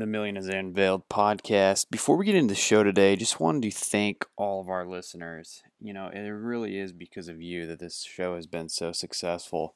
The 0.00 0.06
Millionaires 0.06 0.48
Unveiled 0.48 1.10
podcast. 1.10 1.90
Before 1.90 2.16
we 2.16 2.24
get 2.24 2.34
into 2.34 2.54
the 2.54 2.58
show 2.58 2.82
today, 2.82 3.16
just 3.16 3.38
wanted 3.38 3.62
to 3.62 3.70
thank 3.70 4.24
all 4.34 4.62
of 4.62 4.70
our 4.70 4.86
listeners. 4.86 5.62
You 5.78 5.92
know, 5.92 6.08
it 6.08 6.20
really 6.20 6.78
is 6.78 6.94
because 6.94 7.28
of 7.28 7.42
you 7.42 7.66
that 7.66 7.80
this 7.80 8.02
show 8.02 8.34
has 8.34 8.46
been 8.46 8.70
so 8.70 8.92
successful. 8.92 9.74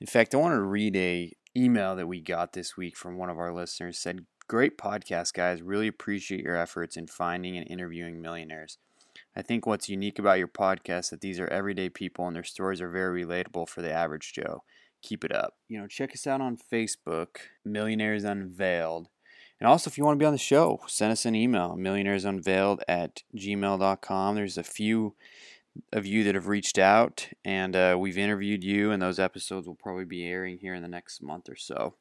In 0.00 0.08
fact, 0.08 0.34
I 0.34 0.38
want 0.38 0.54
to 0.54 0.62
read 0.62 0.96
a 0.96 1.32
email 1.56 1.94
that 1.94 2.08
we 2.08 2.20
got 2.20 2.54
this 2.54 2.76
week 2.76 2.96
from 2.96 3.16
one 3.16 3.30
of 3.30 3.38
our 3.38 3.54
listeners 3.54 4.00
said, 4.00 4.26
"Great 4.48 4.76
podcast, 4.76 5.32
guys. 5.32 5.62
Really 5.62 5.86
appreciate 5.86 6.42
your 6.42 6.56
efforts 6.56 6.96
in 6.96 7.06
finding 7.06 7.56
and 7.56 7.68
interviewing 7.70 8.20
millionaires. 8.20 8.78
I 9.36 9.42
think 9.42 9.64
what's 9.64 9.88
unique 9.88 10.18
about 10.18 10.38
your 10.38 10.48
podcast 10.48 10.98
is 10.98 11.10
that 11.10 11.20
these 11.20 11.38
are 11.38 11.46
everyday 11.48 11.88
people 11.88 12.26
and 12.26 12.34
their 12.34 12.42
stories 12.42 12.80
are 12.80 12.90
very 12.90 13.24
relatable 13.24 13.68
for 13.68 13.80
the 13.80 13.92
average 13.92 14.32
Joe. 14.32 14.64
Keep 15.02 15.24
it 15.24 15.32
up. 15.32 15.54
You 15.68 15.78
know, 15.78 15.86
check 15.86 16.12
us 16.12 16.26
out 16.26 16.40
on 16.40 16.56
Facebook, 16.56 17.36
Millionaires 17.64 18.24
Unveiled. 18.24 19.08
And 19.62 19.68
also, 19.68 19.88
if 19.88 19.96
you 19.96 20.02
want 20.02 20.18
to 20.18 20.20
be 20.20 20.26
on 20.26 20.32
the 20.32 20.38
show, 20.38 20.80
send 20.88 21.12
us 21.12 21.24
an 21.24 21.36
email, 21.36 21.76
millionairesunveiled 21.78 22.80
at 22.88 23.22
gmail.com. 23.36 24.34
There's 24.34 24.58
a 24.58 24.64
few 24.64 25.14
of 25.92 26.04
you 26.04 26.24
that 26.24 26.34
have 26.34 26.48
reached 26.48 26.80
out, 26.80 27.28
and 27.44 27.76
uh, 27.76 27.96
we've 27.96 28.18
interviewed 28.18 28.64
you, 28.64 28.90
and 28.90 29.00
those 29.00 29.20
episodes 29.20 29.68
will 29.68 29.76
probably 29.76 30.04
be 30.04 30.26
airing 30.26 30.58
here 30.58 30.74
in 30.74 30.82
the 30.82 30.88
next 30.88 31.22
month 31.22 31.48
or 31.48 31.54
so. 31.54 31.94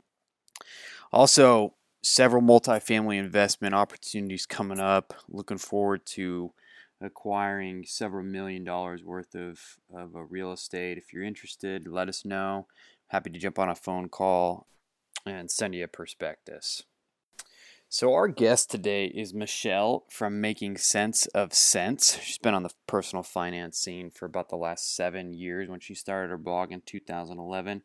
Also, 1.14 1.76
several 2.02 2.42
multifamily 2.42 3.20
investment 3.20 3.76
opportunities 3.76 4.48
coming 4.48 4.80
up. 4.80 5.14
Looking 5.30 5.60
forward 5.60 6.04
to 6.08 6.54
acquiring 7.00 7.86
several 7.86 8.24
million 8.24 8.64
dollars 8.64 9.04
worth 9.04 9.36
of, 9.36 9.60
of 9.96 10.16
a 10.16 10.24
real 10.26 10.52
estate. 10.52 10.98
If 10.98 11.14
you're 11.14 11.22
interested, 11.22 11.88
let 11.88 12.10
us 12.10 12.26
know. 12.26 12.66
Happy 13.10 13.30
to 13.30 13.38
jump 13.38 13.60
on 13.60 13.70
a 13.70 13.76
phone 13.76 14.10
call 14.10 14.66
and 15.28 15.52
send 15.52 15.76
you 15.76 15.84
a 15.84 15.88
prospectus. 15.88 16.86
So, 17.94 18.14
our 18.14 18.30
guest 18.30 18.72
today 18.72 19.08
is 19.08 19.34
Michelle 19.34 20.06
from 20.10 20.40
Making 20.40 20.78
Sense 20.78 21.26
of 21.36 21.54
Cents. 21.54 22.18
She's 22.22 22.38
been 22.38 22.54
on 22.54 22.64
the 22.64 22.72
personal 22.88 23.22
finance 23.22 23.80
scene 23.80 24.10
for 24.10 24.26
about 24.26 24.48
the 24.48 24.56
last 24.56 24.96
seven 24.96 25.34
years 25.34 25.68
when 25.68 25.82
she 25.82 25.94
started 25.94 26.30
her 26.30 26.38
blog 26.38 26.72
in 26.72 26.84
2011. 26.86 27.82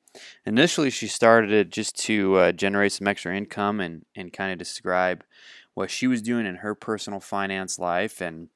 Initially, 0.46 0.90
she 0.90 1.08
started 1.08 1.50
it 1.50 1.70
just 1.70 1.98
to 2.04 2.36
uh, 2.36 2.52
generate 2.52 2.92
some 2.92 3.08
extra 3.08 3.36
income 3.36 3.80
and, 3.80 4.06
and 4.14 4.32
kind 4.32 4.52
of 4.52 4.58
describe 4.58 5.24
what 5.74 5.90
she 5.90 6.06
was 6.06 6.22
doing 6.22 6.46
in 6.46 6.58
her 6.58 6.76
personal 6.76 7.18
finance 7.18 7.76
life. 7.76 8.20
And 8.20 8.50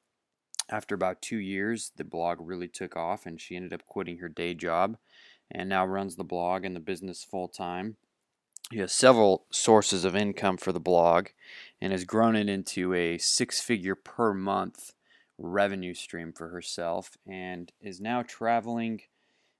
after 0.69 0.95
about 0.95 1.21
two 1.21 1.39
years, 1.39 1.91
the 1.97 2.05
blog 2.05 2.37
really 2.39 2.69
took 2.69 2.95
off, 2.95 3.25
and 3.25 3.41
she 3.41 3.57
ended 3.57 3.73
up 3.73 3.85
quitting 3.85 4.19
her 4.19 4.29
day 4.29 4.53
job 4.53 4.95
and 5.51 5.67
now 5.67 5.85
runs 5.85 6.15
the 6.15 6.23
blog 6.23 6.63
and 6.63 6.77
the 6.77 6.79
business 6.79 7.25
full 7.25 7.49
time. 7.49 7.97
He 8.71 8.79
has 8.79 8.93
several 8.93 9.45
sources 9.51 10.05
of 10.05 10.15
income 10.15 10.55
for 10.55 10.71
the 10.71 10.79
blog 10.79 11.27
and 11.81 11.91
has 11.91 12.05
grown 12.05 12.37
it 12.37 12.47
into 12.47 12.93
a 12.93 13.17
six 13.17 13.59
figure 13.59 13.95
per 13.95 14.33
month 14.33 14.93
revenue 15.37 15.93
stream 15.93 16.31
for 16.31 16.47
herself 16.49 17.17
and 17.27 17.69
is 17.81 17.99
now 17.99 18.21
traveling 18.21 19.01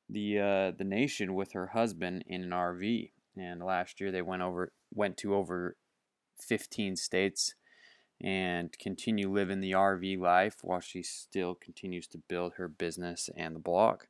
the 0.10 0.40
uh, 0.40 0.72
the 0.78 0.86
nation 0.86 1.34
with 1.34 1.52
her 1.52 1.68
husband 1.68 2.24
in 2.26 2.42
an 2.42 2.52
RV. 2.52 3.12
And 3.36 3.62
last 3.62 4.00
year 4.00 4.12
they 4.12 4.22
went 4.22 4.44
over 4.44 4.72
went 4.94 5.18
to 5.18 5.36
over 5.36 5.76
15 6.40 6.96
states 6.96 7.56
and 8.22 8.72
continue 8.80 9.30
living 9.30 9.60
the 9.60 9.74
RV 9.74 10.20
life 10.20 10.58
while 10.62 10.80
she 10.80 11.04
still 11.04 11.54
continues 11.54 12.08
to 12.08 12.18
build 12.18 12.54
her 12.54 12.70
business 12.70 13.30
and 13.36 13.58
the 13.58 13.60
blog. 13.60 14.04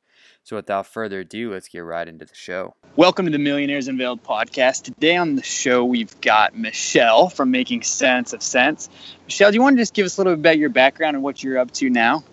So, 0.44 0.56
without 0.56 0.86
further 0.86 1.20
ado, 1.20 1.52
let's 1.52 1.68
get 1.68 1.80
right 1.80 2.06
into 2.06 2.24
the 2.24 2.34
show. 2.34 2.74
Welcome 2.96 3.26
to 3.26 3.32
the 3.32 3.38
Millionaires 3.38 3.88
Unveiled 3.88 4.22
podcast. 4.22 4.82
Today 4.82 5.16
on 5.16 5.36
the 5.36 5.42
show, 5.42 5.84
we've 5.84 6.20
got 6.20 6.56
Michelle 6.56 7.28
from 7.28 7.50
Making 7.50 7.82
Sense 7.82 8.32
of 8.32 8.42
Cents. 8.42 8.88
Michelle, 9.24 9.50
do 9.50 9.54
you 9.54 9.62
want 9.62 9.76
to 9.76 9.82
just 9.82 9.94
give 9.94 10.04
us 10.04 10.18
a 10.18 10.20
little 10.20 10.34
bit 10.34 10.40
about 10.40 10.58
your 10.58 10.70
background 10.70 11.16
and 11.16 11.22
what 11.22 11.42
you're 11.42 11.58
up 11.58 11.70
to 11.72 11.88
now? 11.88 12.24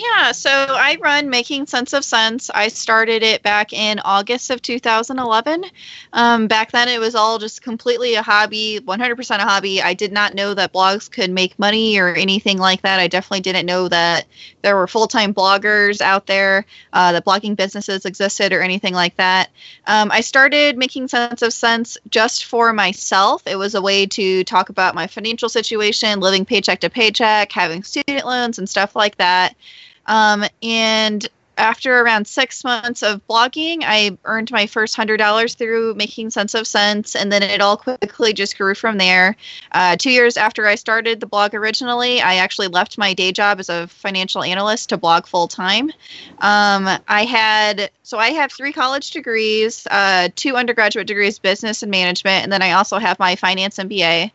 Yeah, 0.00 0.32
so 0.32 0.50
I 0.50 0.96
run 1.02 1.28
Making 1.28 1.66
Sense 1.66 1.92
of 1.92 2.06
Cents. 2.06 2.48
I 2.54 2.68
started 2.68 3.22
it 3.22 3.42
back 3.42 3.74
in 3.74 3.98
August 3.98 4.48
of 4.48 4.62
2011. 4.62 5.66
Um, 6.14 6.46
back 6.46 6.72
then, 6.72 6.88
it 6.88 6.98
was 6.98 7.14
all 7.14 7.38
just 7.38 7.60
completely 7.60 8.14
a 8.14 8.22
hobby, 8.22 8.80
100% 8.80 9.36
a 9.36 9.42
hobby. 9.42 9.82
I 9.82 9.92
did 9.92 10.10
not 10.10 10.34
know 10.34 10.54
that 10.54 10.72
blogs 10.72 11.10
could 11.10 11.30
make 11.30 11.58
money 11.58 11.98
or 11.98 12.14
anything 12.14 12.56
like 12.56 12.80
that. 12.80 12.98
I 12.98 13.08
definitely 13.08 13.42
didn't 13.42 13.66
know 13.66 13.88
that 13.88 14.24
there 14.62 14.74
were 14.74 14.86
full 14.86 15.06
time 15.06 15.34
bloggers 15.34 16.00
out 16.00 16.26
there, 16.26 16.64
uh, 16.94 17.12
that 17.12 17.26
blogging 17.26 17.54
businesses 17.54 18.06
existed 18.06 18.54
or 18.54 18.62
anything 18.62 18.94
like 18.94 19.16
that. 19.16 19.50
Um, 19.86 20.10
I 20.10 20.22
started 20.22 20.78
Making 20.78 21.08
Sense 21.08 21.42
of 21.42 21.52
Cents 21.52 21.98
just 22.08 22.46
for 22.46 22.72
myself. 22.72 23.42
It 23.46 23.56
was 23.56 23.74
a 23.74 23.82
way 23.82 24.06
to 24.06 24.44
talk 24.44 24.70
about 24.70 24.94
my 24.94 25.06
financial 25.06 25.50
situation, 25.50 26.20
living 26.20 26.46
paycheck 26.46 26.80
to 26.80 26.88
paycheck, 26.88 27.52
having 27.52 27.82
student 27.82 28.24
loans, 28.24 28.58
and 28.58 28.66
stuff 28.66 28.96
like 28.96 29.18
that. 29.18 29.54
Um, 30.10 30.44
and 30.60 31.26
after 31.56 32.00
around 32.00 32.26
six 32.26 32.64
months 32.64 33.02
of 33.02 33.24
blogging, 33.28 33.82
I 33.84 34.16
earned 34.24 34.50
my 34.50 34.66
first 34.66 34.96
hundred 34.96 35.18
dollars 35.18 35.54
through 35.54 35.94
making 35.94 36.30
sense 36.30 36.54
of 36.54 36.66
cents, 36.66 37.14
and 37.14 37.30
then 37.30 37.44
it 37.44 37.60
all 37.60 37.76
quickly 37.76 38.32
just 38.32 38.58
grew 38.58 38.74
from 38.74 38.98
there. 38.98 39.36
Uh, 39.70 39.96
two 39.96 40.10
years 40.10 40.36
after 40.36 40.66
I 40.66 40.74
started 40.74 41.20
the 41.20 41.26
blog 41.26 41.54
originally, 41.54 42.20
I 42.20 42.36
actually 42.36 42.68
left 42.68 42.98
my 42.98 43.14
day 43.14 43.30
job 43.30 43.60
as 43.60 43.68
a 43.68 43.86
financial 43.86 44.42
analyst 44.42 44.88
to 44.88 44.96
blog 44.96 45.26
full 45.26 45.46
time. 45.46 45.92
Um, 46.38 46.88
I 47.06 47.24
had 47.24 47.90
so 48.02 48.18
I 48.18 48.30
have 48.30 48.50
three 48.50 48.72
college 48.72 49.12
degrees, 49.12 49.86
uh, 49.92 50.30
two 50.34 50.56
undergraduate 50.56 51.06
degrees, 51.06 51.38
business 51.38 51.82
and 51.84 51.90
management, 51.90 52.42
and 52.42 52.52
then 52.52 52.62
I 52.62 52.72
also 52.72 52.98
have 52.98 53.18
my 53.20 53.36
finance 53.36 53.76
MBA. 53.76 54.32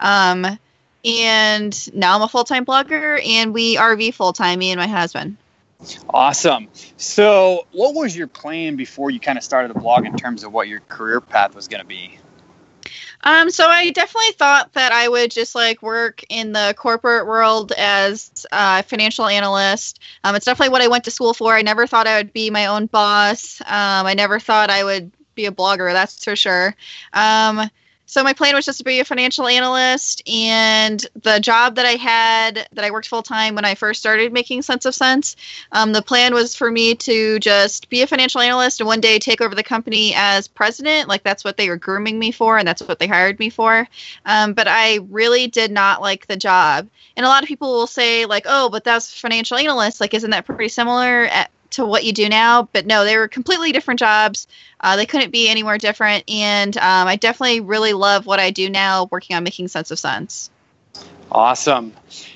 Um, 0.00 0.58
and 1.08 1.94
now 1.94 2.14
I'm 2.16 2.22
a 2.22 2.28
full 2.28 2.44
time 2.44 2.64
blogger, 2.64 3.24
and 3.26 3.54
we 3.54 3.76
RV 3.76 4.14
full 4.14 4.32
time, 4.32 4.58
me 4.58 4.70
and 4.70 4.78
my 4.78 4.86
husband. 4.86 5.36
Awesome. 6.10 6.68
So, 6.96 7.66
what 7.72 7.94
was 7.94 8.16
your 8.16 8.26
plan 8.26 8.76
before 8.76 9.10
you 9.10 9.20
kind 9.20 9.38
of 9.38 9.44
started 9.44 9.74
the 9.74 9.78
blog 9.78 10.06
in 10.06 10.16
terms 10.16 10.42
of 10.44 10.52
what 10.52 10.68
your 10.68 10.80
career 10.80 11.20
path 11.20 11.54
was 11.54 11.68
going 11.68 11.80
to 11.80 11.86
be? 11.86 12.18
Um, 13.22 13.50
so 13.50 13.66
I 13.66 13.90
definitely 13.90 14.32
thought 14.32 14.72
that 14.74 14.92
I 14.92 15.08
would 15.08 15.30
just 15.30 15.54
like 15.54 15.82
work 15.82 16.22
in 16.28 16.52
the 16.52 16.74
corporate 16.76 17.26
world 17.26 17.72
as 17.72 18.46
a 18.52 18.82
financial 18.84 19.26
analyst. 19.26 20.00
Um, 20.24 20.36
it's 20.36 20.44
definitely 20.44 20.72
what 20.72 20.82
I 20.82 20.88
went 20.88 21.04
to 21.04 21.10
school 21.10 21.34
for. 21.34 21.54
I 21.54 21.62
never 21.62 21.86
thought 21.86 22.06
I 22.06 22.18
would 22.18 22.32
be 22.32 22.50
my 22.50 22.66
own 22.66 22.86
boss. 22.86 23.60
Um, 23.62 24.06
I 24.06 24.14
never 24.14 24.38
thought 24.38 24.70
I 24.70 24.84
would 24.84 25.12
be 25.34 25.46
a 25.46 25.52
blogger. 25.52 25.92
That's 25.92 26.24
for 26.24 26.36
sure. 26.36 26.76
Um, 27.12 27.68
so 28.08 28.24
my 28.24 28.32
plan 28.32 28.56
was 28.56 28.64
just 28.64 28.78
to 28.78 28.84
be 28.84 28.98
a 28.98 29.04
financial 29.04 29.46
analyst 29.46 30.28
and 30.28 31.06
the 31.22 31.38
job 31.38 31.76
that 31.76 31.86
i 31.86 31.92
had 31.92 32.68
that 32.72 32.84
i 32.84 32.90
worked 32.90 33.08
full 33.08 33.22
time 33.22 33.54
when 33.54 33.64
i 33.64 33.74
first 33.74 34.00
started 34.00 34.32
making 34.32 34.62
sense 34.62 34.84
of 34.84 34.94
cents 34.94 35.36
um, 35.72 35.92
the 35.92 36.02
plan 36.02 36.34
was 36.34 36.54
for 36.54 36.70
me 36.70 36.94
to 36.94 37.38
just 37.38 37.88
be 37.88 38.02
a 38.02 38.06
financial 38.06 38.40
analyst 38.40 38.80
and 38.80 38.86
one 38.86 39.00
day 39.00 39.18
take 39.18 39.40
over 39.40 39.54
the 39.54 39.62
company 39.62 40.12
as 40.16 40.48
president. 40.48 41.08
Like 41.08 41.22
that's 41.22 41.44
what 41.44 41.56
they 41.56 41.68
were 41.68 41.76
grooming 41.76 42.18
me 42.18 42.32
for 42.32 42.58
and 42.58 42.66
that's 42.66 42.82
what 42.82 42.98
they 42.98 43.06
hired 43.06 43.38
me 43.38 43.50
for. 43.50 43.86
Um, 44.24 44.54
but 44.54 44.66
i 44.68 45.00
really 45.10 45.46
did 45.46 45.70
not 45.70 46.00
like 46.00 46.26
the 46.26 46.36
job. 46.36 46.88
And 47.16 47.26
a 47.26 47.28
lot 47.28 47.42
of 47.42 47.48
people 47.48 47.72
will 47.72 47.86
say 47.86 48.26
like 48.26 48.44
oh 48.46 48.68
but 48.70 48.84
that's 48.84 49.12
financial 49.12 49.56
analyst. 49.56 50.00
Like 50.00 50.14
isn't 50.14 50.30
that 50.30 50.46
pretty 50.46 50.68
similar? 50.68 51.24
At, 51.24 51.50
to 51.70 51.84
what 51.84 52.04
you 52.04 52.12
do 52.12 52.28
now. 52.28 52.68
But 52.72 52.86
no, 52.86 53.04
they 53.04 53.16
were 53.16 53.28
completely 53.28 53.72
different 53.72 54.00
jobs. 54.00 54.46
Uh, 54.80 54.96
they 54.96 55.06
couldn't 55.06 55.30
be 55.30 55.48
anywhere 55.48 55.78
different. 55.78 56.24
And 56.28 56.76
um, 56.76 57.08
I 57.08 57.16
definitely 57.16 57.60
really 57.60 57.92
love 57.92 58.26
what 58.26 58.40
I 58.40 58.50
do 58.50 58.68
now, 58.70 59.08
working 59.10 59.36
on 59.36 59.44
making 59.44 59.68
sense 59.68 59.90
of 59.90 59.98
cents. 59.98 60.50
Awesome. 61.30 61.92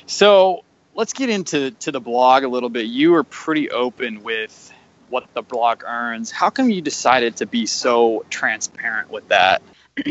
So 0.07 0.65
let's 0.95 1.13
get 1.13 1.31
into 1.31 1.71
to 1.71 1.93
the 1.93 2.01
blog 2.01 2.45
a 2.45 2.49
little 2.49 2.69
bit. 2.69 2.87
You 2.87 3.13
were 3.13 3.25
pretty 3.25 3.71
open 3.71 4.23
with 4.23 4.73
what 5.09 5.33
the 5.35 5.43
blog 5.43 5.83
earns. 5.87 6.31
How 6.31 6.51
come 6.51 6.71
you 6.71 6.81
decided 6.81 7.37
to 7.37 7.47
be 7.47 7.67
so 7.67 8.25
transparent 8.31 9.11
with 9.11 9.29
that? 9.29 9.63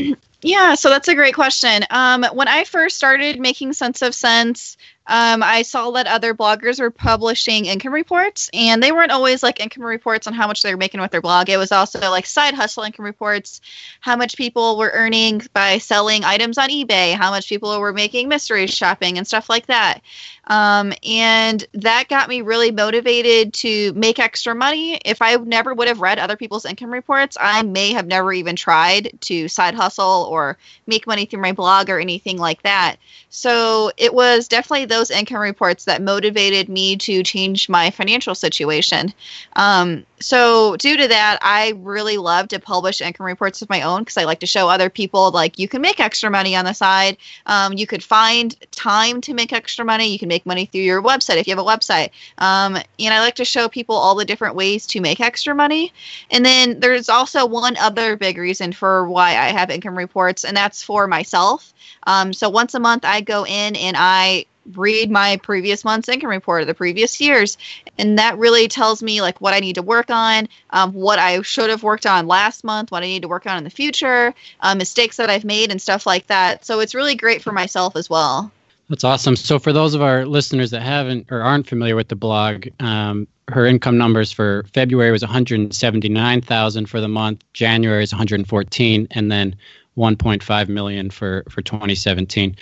Yeah, 0.43 0.73
so 0.73 0.89
that's 0.89 1.07
a 1.07 1.13
great 1.13 1.35
question. 1.35 1.83
Um, 1.91 2.23
when 2.33 2.47
I 2.47 2.63
first 2.63 2.97
started 2.97 3.39
making 3.39 3.73
sense 3.73 4.01
of 4.01 4.15
cents, 4.15 4.75
um, 5.07 5.41
I 5.41 5.63
saw 5.63 5.91
that 5.91 6.07
other 6.07 6.33
bloggers 6.33 6.79
were 6.79 6.91
publishing 6.91 7.65
income 7.65 7.93
reports, 7.93 8.49
and 8.53 8.81
they 8.81 8.91
weren't 8.91 9.11
always 9.11 9.41
like 9.41 9.59
income 9.59 9.83
reports 9.83 10.27
on 10.27 10.33
how 10.33 10.47
much 10.47 10.61
they 10.61 10.71
were 10.71 10.77
making 10.77 11.01
with 11.01 11.11
their 11.11 11.21
blog. 11.21 11.49
It 11.49 11.57
was 11.57 11.71
also 11.71 11.99
like 11.99 12.25
side 12.25 12.53
hustle 12.53 12.83
income 12.83 13.05
reports, 13.05 13.61
how 13.99 14.15
much 14.15 14.37
people 14.37 14.77
were 14.77 14.91
earning 14.93 15.41
by 15.53 15.79
selling 15.79 16.23
items 16.23 16.57
on 16.57 16.69
eBay, 16.69 17.15
how 17.15 17.31
much 17.31 17.49
people 17.49 17.79
were 17.79 17.93
making 17.93 18.29
mystery 18.29 18.67
shopping, 18.67 19.17
and 19.17 19.27
stuff 19.27 19.49
like 19.49 19.65
that. 19.67 20.01
Um, 20.47 20.93
and 21.03 21.65
that 21.73 22.07
got 22.09 22.27
me 22.27 22.41
really 22.41 22.71
motivated 22.71 23.53
to 23.55 23.93
make 23.93 24.19
extra 24.19 24.53
money. 24.53 24.99
If 25.05 25.21
I 25.21 25.35
never 25.35 25.73
would 25.73 25.87
have 25.87 26.01
read 26.01 26.19
other 26.19 26.35
people's 26.35 26.65
income 26.65 26.91
reports, 26.91 27.37
I 27.39 27.63
may 27.63 27.93
have 27.93 28.07
never 28.07 28.33
even 28.33 28.55
tried 28.55 29.11
to 29.21 29.47
side 29.47 29.75
hustle 29.75 30.27
or 30.29 30.57
make 30.87 31.07
money 31.07 31.25
through 31.25 31.41
my 31.41 31.53
blog 31.53 31.89
or 31.89 31.99
anything 31.99 32.37
like 32.37 32.63
that. 32.63 32.97
So 33.29 33.91
it 33.97 34.13
was 34.13 34.47
definitely 34.47 34.87
those 34.91 35.09
income 35.09 35.41
reports 35.41 35.85
that 35.85 36.01
motivated 36.01 36.69
me 36.69 36.95
to 36.97 37.23
change 37.23 37.69
my 37.69 37.89
financial 37.89 38.35
situation. 38.35 39.13
Um, 39.55 40.05
so 40.19 40.75
due 40.77 40.97
to 40.97 41.07
that, 41.07 41.39
I 41.41 41.73
really 41.77 42.17
love 42.17 42.47
to 42.49 42.59
publish 42.59 43.01
income 43.01 43.25
reports 43.25 43.61
of 43.61 43.69
my 43.69 43.81
own 43.81 44.01
because 44.01 44.17
I 44.17 44.25
like 44.25 44.39
to 44.41 44.45
show 44.45 44.69
other 44.69 44.89
people 44.89 45.31
like 45.31 45.57
you 45.57 45.67
can 45.67 45.81
make 45.81 45.99
extra 45.99 46.29
money 46.29 46.55
on 46.55 46.65
the 46.65 46.73
side. 46.73 47.17
Um, 47.47 47.73
you 47.73 47.87
could 47.87 48.03
find 48.03 48.55
time 48.71 49.21
to 49.21 49.33
make 49.33 49.51
extra 49.51 49.83
money. 49.83 50.07
You 50.07 50.19
can 50.19 50.27
make 50.27 50.45
money 50.45 50.65
through 50.65 50.81
your 50.81 51.01
website 51.01 51.37
if 51.37 51.47
you 51.47 51.55
have 51.55 51.65
a 51.65 51.67
website. 51.67 52.11
Um, 52.37 52.75
and 52.99 53.13
I 53.13 53.19
like 53.19 53.35
to 53.35 53.45
show 53.45 53.67
people 53.67 53.95
all 53.95 54.15
the 54.15 54.25
different 54.25 54.55
ways 54.55 54.85
to 54.87 55.01
make 55.01 55.19
extra 55.19 55.55
money. 55.55 55.91
And 56.29 56.45
then 56.45 56.79
there's 56.79 57.09
also 57.09 57.45
one 57.45 57.77
other 57.77 58.15
big 58.15 58.37
reason 58.37 58.73
for 58.73 59.07
why 59.07 59.29
I 59.29 59.49
have 59.49 59.69
income 59.69 59.97
reports, 59.97 60.43
and 60.45 60.55
that's 60.55 60.83
for 60.83 61.07
myself. 61.07 61.73
Um, 62.07 62.33
so 62.33 62.49
once 62.49 62.73
a 62.73 62.79
month, 62.79 63.05
I 63.05 63.21
go 63.21 63.45
in 63.45 63.75
and 63.75 63.95
I 63.97 64.45
read 64.75 65.09
my 65.09 65.37
previous 65.37 65.83
month's 65.83 66.07
income 66.07 66.29
report 66.29 66.61
of 66.61 66.67
the 66.67 66.73
previous 66.73 67.19
years 67.19 67.57
and 67.97 68.19
that 68.19 68.37
really 68.37 68.67
tells 68.67 69.01
me 69.01 69.21
like 69.21 69.41
what 69.41 69.53
i 69.53 69.59
need 69.59 69.75
to 69.75 69.81
work 69.81 70.09
on 70.09 70.47
um, 70.69 70.93
what 70.93 71.17
i 71.17 71.41
should 71.41 71.69
have 71.69 71.81
worked 71.81 72.05
on 72.05 72.27
last 72.27 72.63
month 72.63 72.91
what 72.91 73.03
i 73.03 73.07
need 73.07 73.23
to 73.23 73.27
work 73.27 73.47
on 73.47 73.57
in 73.57 73.63
the 73.63 73.69
future 73.69 74.33
uh, 74.59 74.75
mistakes 74.75 75.17
that 75.17 75.29
i've 75.29 75.43
made 75.43 75.71
and 75.71 75.81
stuff 75.81 76.05
like 76.05 76.27
that. 76.27 76.65
So 76.65 76.79
it's 76.79 76.93
really 76.93 77.15
great 77.15 77.41
for 77.41 77.51
myself 77.51 77.95
as 77.95 78.09
well. 78.09 78.51
That's 78.89 79.03
awesome. 79.03 79.35
So 79.35 79.57
for 79.57 79.71
those 79.71 79.93
of 79.93 80.01
our 80.01 80.25
listeners 80.25 80.71
that 80.71 80.81
haven't 80.81 81.27
or 81.31 81.41
aren't 81.41 81.67
familiar 81.67 81.95
with 81.95 82.09
the 82.09 82.15
blog 82.15 82.67
um, 82.79 83.27
her 83.47 83.65
income 83.65 83.97
numbers 83.97 84.31
for 84.31 84.63
february 84.73 85.11
was 85.11 85.23
179000 85.23 86.85
for 86.85 87.01
the 87.01 87.07
month 87.07 87.43
january 87.51 88.01
is 88.01 88.13
114 88.13 89.07
and 89.11 89.31
then 89.31 89.53
1.5 89.97 90.69
million 90.69 91.09
for 91.09 91.43
for 91.49 91.61
2017 91.61 92.55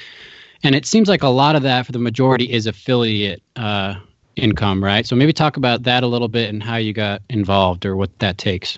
and 0.63 0.75
it 0.75 0.85
seems 0.85 1.07
like 1.07 1.23
a 1.23 1.29
lot 1.29 1.55
of 1.55 1.63
that 1.63 1.85
for 1.85 1.91
the 1.91 1.99
majority 1.99 2.51
is 2.51 2.67
affiliate 2.67 3.41
uh, 3.55 3.95
income 4.35 4.83
right? 4.83 5.05
So 5.05 5.15
maybe 5.15 5.33
talk 5.33 5.57
about 5.57 5.83
that 5.83 6.03
a 6.03 6.07
little 6.07 6.27
bit 6.27 6.49
and 6.49 6.61
how 6.61 6.77
you 6.77 6.93
got 6.93 7.21
involved 7.29 7.85
or 7.85 7.95
what 7.95 8.17
that 8.19 8.37
takes 8.37 8.77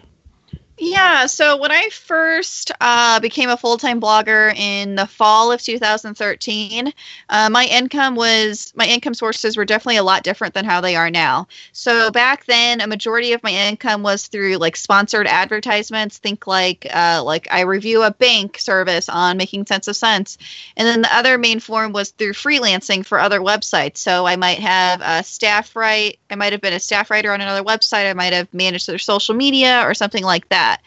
yeah, 0.83 1.27
so 1.27 1.57
when 1.57 1.71
I 1.71 1.89
first 1.89 2.71
uh, 2.81 3.19
became 3.19 3.51
a 3.51 3.55
full 3.55 3.77
time 3.77 4.01
blogger 4.01 4.51
in 4.55 4.95
the 4.95 5.05
fall 5.05 5.51
of 5.51 5.61
2013, 5.61 6.91
uh, 7.29 7.49
my 7.51 7.65
income 7.65 8.15
was 8.15 8.73
my 8.75 8.87
income 8.87 9.13
sources 9.13 9.55
were 9.55 9.63
definitely 9.63 9.97
a 9.97 10.03
lot 10.03 10.23
different 10.23 10.55
than 10.55 10.65
how 10.65 10.81
they 10.81 10.95
are 10.95 11.11
now. 11.11 11.47
So 11.71 12.09
back 12.09 12.45
then, 12.45 12.81
a 12.81 12.87
majority 12.87 13.33
of 13.33 13.43
my 13.43 13.51
income 13.51 14.01
was 14.01 14.25
through 14.25 14.57
like 14.57 14.75
sponsored 14.75 15.27
advertisements. 15.27 16.17
Think 16.17 16.47
like 16.47 16.87
uh, 16.91 17.21
like 17.23 17.47
I 17.51 17.61
review 17.61 18.01
a 18.01 18.09
bank 18.09 18.57
service 18.57 19.07
on 19.07 19.37
Making 19.37 19.67
Sense 19.67 19.87
of 19.87 19.95
Cents, 19.95 20.39
and 20.77 20.87
then 20.87 21.03
the 21.03 21.15
other 21.15 21.37
main 21.37 21.59
form 21.59 21.93
was 21.93 22.09
through 22.09 22.33
freelancing 22.33 23.05
for 23.05 23.19
other 23.19 23.39
websites. 23.39 23.97
So 23.97 24.25
I 24.25 24.35
might 24.35 24.57
have 24.57 25.01
a 25.03 25.23
staff 25.23 25.75
write, 25.75 26.17
I 26.31 26.35
might 26.35 26.53
have 26.53 26.61
been 26.61 26.73
a 26.73 26.79
staff 26.79 27.11
writer 27.11 27.31
on 27.31 27.39
another 27.39 27.63
website. 27.63 28.09
I 28.09 28.13
might 28.13 28.33
have 28.33 28.51
managed 28.51 28.87
their 28.87 28.97
social 28.97 29.35
media 29.35 29.87
or 29.87 29.93
something 29.93 30.23
like 30.23 30.49
that 30.49 30.70
that. 30.71 30.81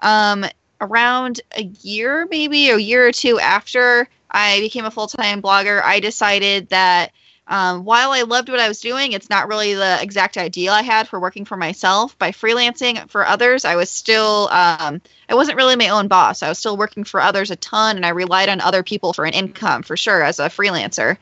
Um, 0.00 0.44
around 0.80 1.40
a 1.56 1.62
year, 1.62 2.26
maybe 2.30 2.70
a 2.70 2.78
year 2.78 3.06
or 3.06 3.12
two 3.12 3.38
after 3.38 4.08
I 4.30 4.60
became 4.60 4.84
a 4.84 4.90
full 4.90 5.08
time 5.08 5.42
blogger, 5.42 5.82
I 5.82 6.00
decided 6.00 6.68
that 6.70 7.12
um, 7.46 7.84
while 7.84 8.12
I 8.12 8.22
loved 8.22 8.48
what 8.48 8.60
I 8.60 8.68
was 8.68 8.80
doing, 8.80 9.12
it's 9.12 9.28
not 9.28 9.48
really 9.48 9.74
the 9.74 9.98
exact 10.00 10.38
ideal 10.38 10.72
I 10.72 10.82
had 10.82 11.08
for 11.08 11.18
working 11.18 11.44
for 11.44 11.56
myself. 11.56 12.16
By 12.16 12.30
freelancing 12.30 13.10
for 13.10 13.26
others, 13.26 13.64
I 13.64 13.74
was 13.74 13.90
still, 13.90 14.48
um, 14.52 15.02
I 15.30 15.34
wasn't 15.34 15.56
really 15.56 15.76
my 15.76 15.88
own 15.90 16.08
boss. 16.08 16.42
I 16.42 16.48
was 16.48 16.58
still 16.58 16.76
working 16.76 17.04
for 17.04 17.20
others 17.20 17.52
a 17.52 17.56
ton, 17.56 17.94
and 17.94 18.04
I 18.04 18.08
relied 18.08 18.48
on 18.48 18.60
other 18.60 18.82
people 18.82 19.12
for 19.12 19.24
an 19.24 19.32
income 19.32 19.84
for 19.84 19.96
sure 19.96 20.24
as 20.24 20.40
a 20.40 20.48
freelancer. 20.48 21.16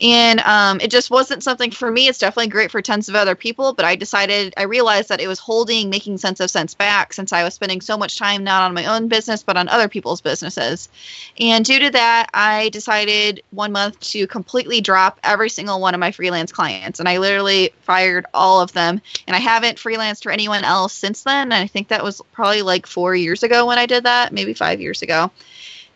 And 0.00 0.38
um, 0.40 0.80
it 0.80 0.92
just 0.92 1.10
wasn't 1.10 1.42
something 1.42 1.72
for 1.72 1.90
me. 1.90 2.06
It's 2.06 2.20
definitely 2.20 2.48
great 2.48 2.70
for 2.70 2.80
tons 2.80 3.08
of 3.08 3.16
other 3.16 3.34
people, 3.34 3.72
but 3.72 3.84
I 3.84 3.96
decided, 3.96 4.54
I 4.56 4.62
realized 4.62 5.08
that 5.08 5.20
it 5.20 5.26
was 5.26 5.40
holding 5.40 5.90
making 5.90 6.18
sense 6.18 6.38
of 6.38 6.52
cents 6.52 6.74
back 6.74 7.12
since 7.12 7.32
I 7.32 7.42
was 7.42 7.54
spending 7.54 7.80
so 7.80 7.98
much 7.98 8.16
time 8.16 8.44
not 8.44 8.62
on 8.62 8.74
my 8.74 8.86
own 8.86 9.08
business, 9.08 9.42
but 9.42 9.56
on 9.56 9.68
other 9.68 9.88
people's 9.88 10.20
businesses. 10.20 10.88
And 11.40 11.64
due 11.64 11.80
to 11.80 11.90
that, 11.90 12.28
I 12.32 12.68
decided 12.68 13.42
one 13.50 13.72
month 13.72 13.98
to 14.12 14.28
completely 14.28 14.80
drop 14.80 15.18
every 15.24 15.50
single 15.50 15.80
one 15.80 15.94
of 15.94 16.00
my 16.00 16.12
freelance 16.12 16.52
clients, 16.52 17.00
and 17.00 17.08
I 17.08 17.18
literally 17.18 17.72
fired 17.80 18.24
all 18.32 18.60
of 18.60 18.72
them. 18.72 19.00
And 19.26 19.34
I 19.34 19.40
haven't 19.40 19.78
freelanced 19.78 20.22
for 20.22 20.30
anyone 20.30 20.62
else 20.62 20.92
since 20.92 21.24
then. 21.24 21.52
And 21.52 21.54
I 21.54 21.66
think 21.66 21.88
that 21.88 22.04
was 22.04 22.22
probably 22.32 22.62
like 22.62 22.86
four 22.86 23.16
years 23.16 23.42
ago 23.42 23.47
when 23.48 23.78
I 23.78 23.86
did 23.86 24.04
that, 24.04 24.32
maybe 24.32 24.54
five 24.54 24.80
years 24.80 25.02
ago. 25.02 25.30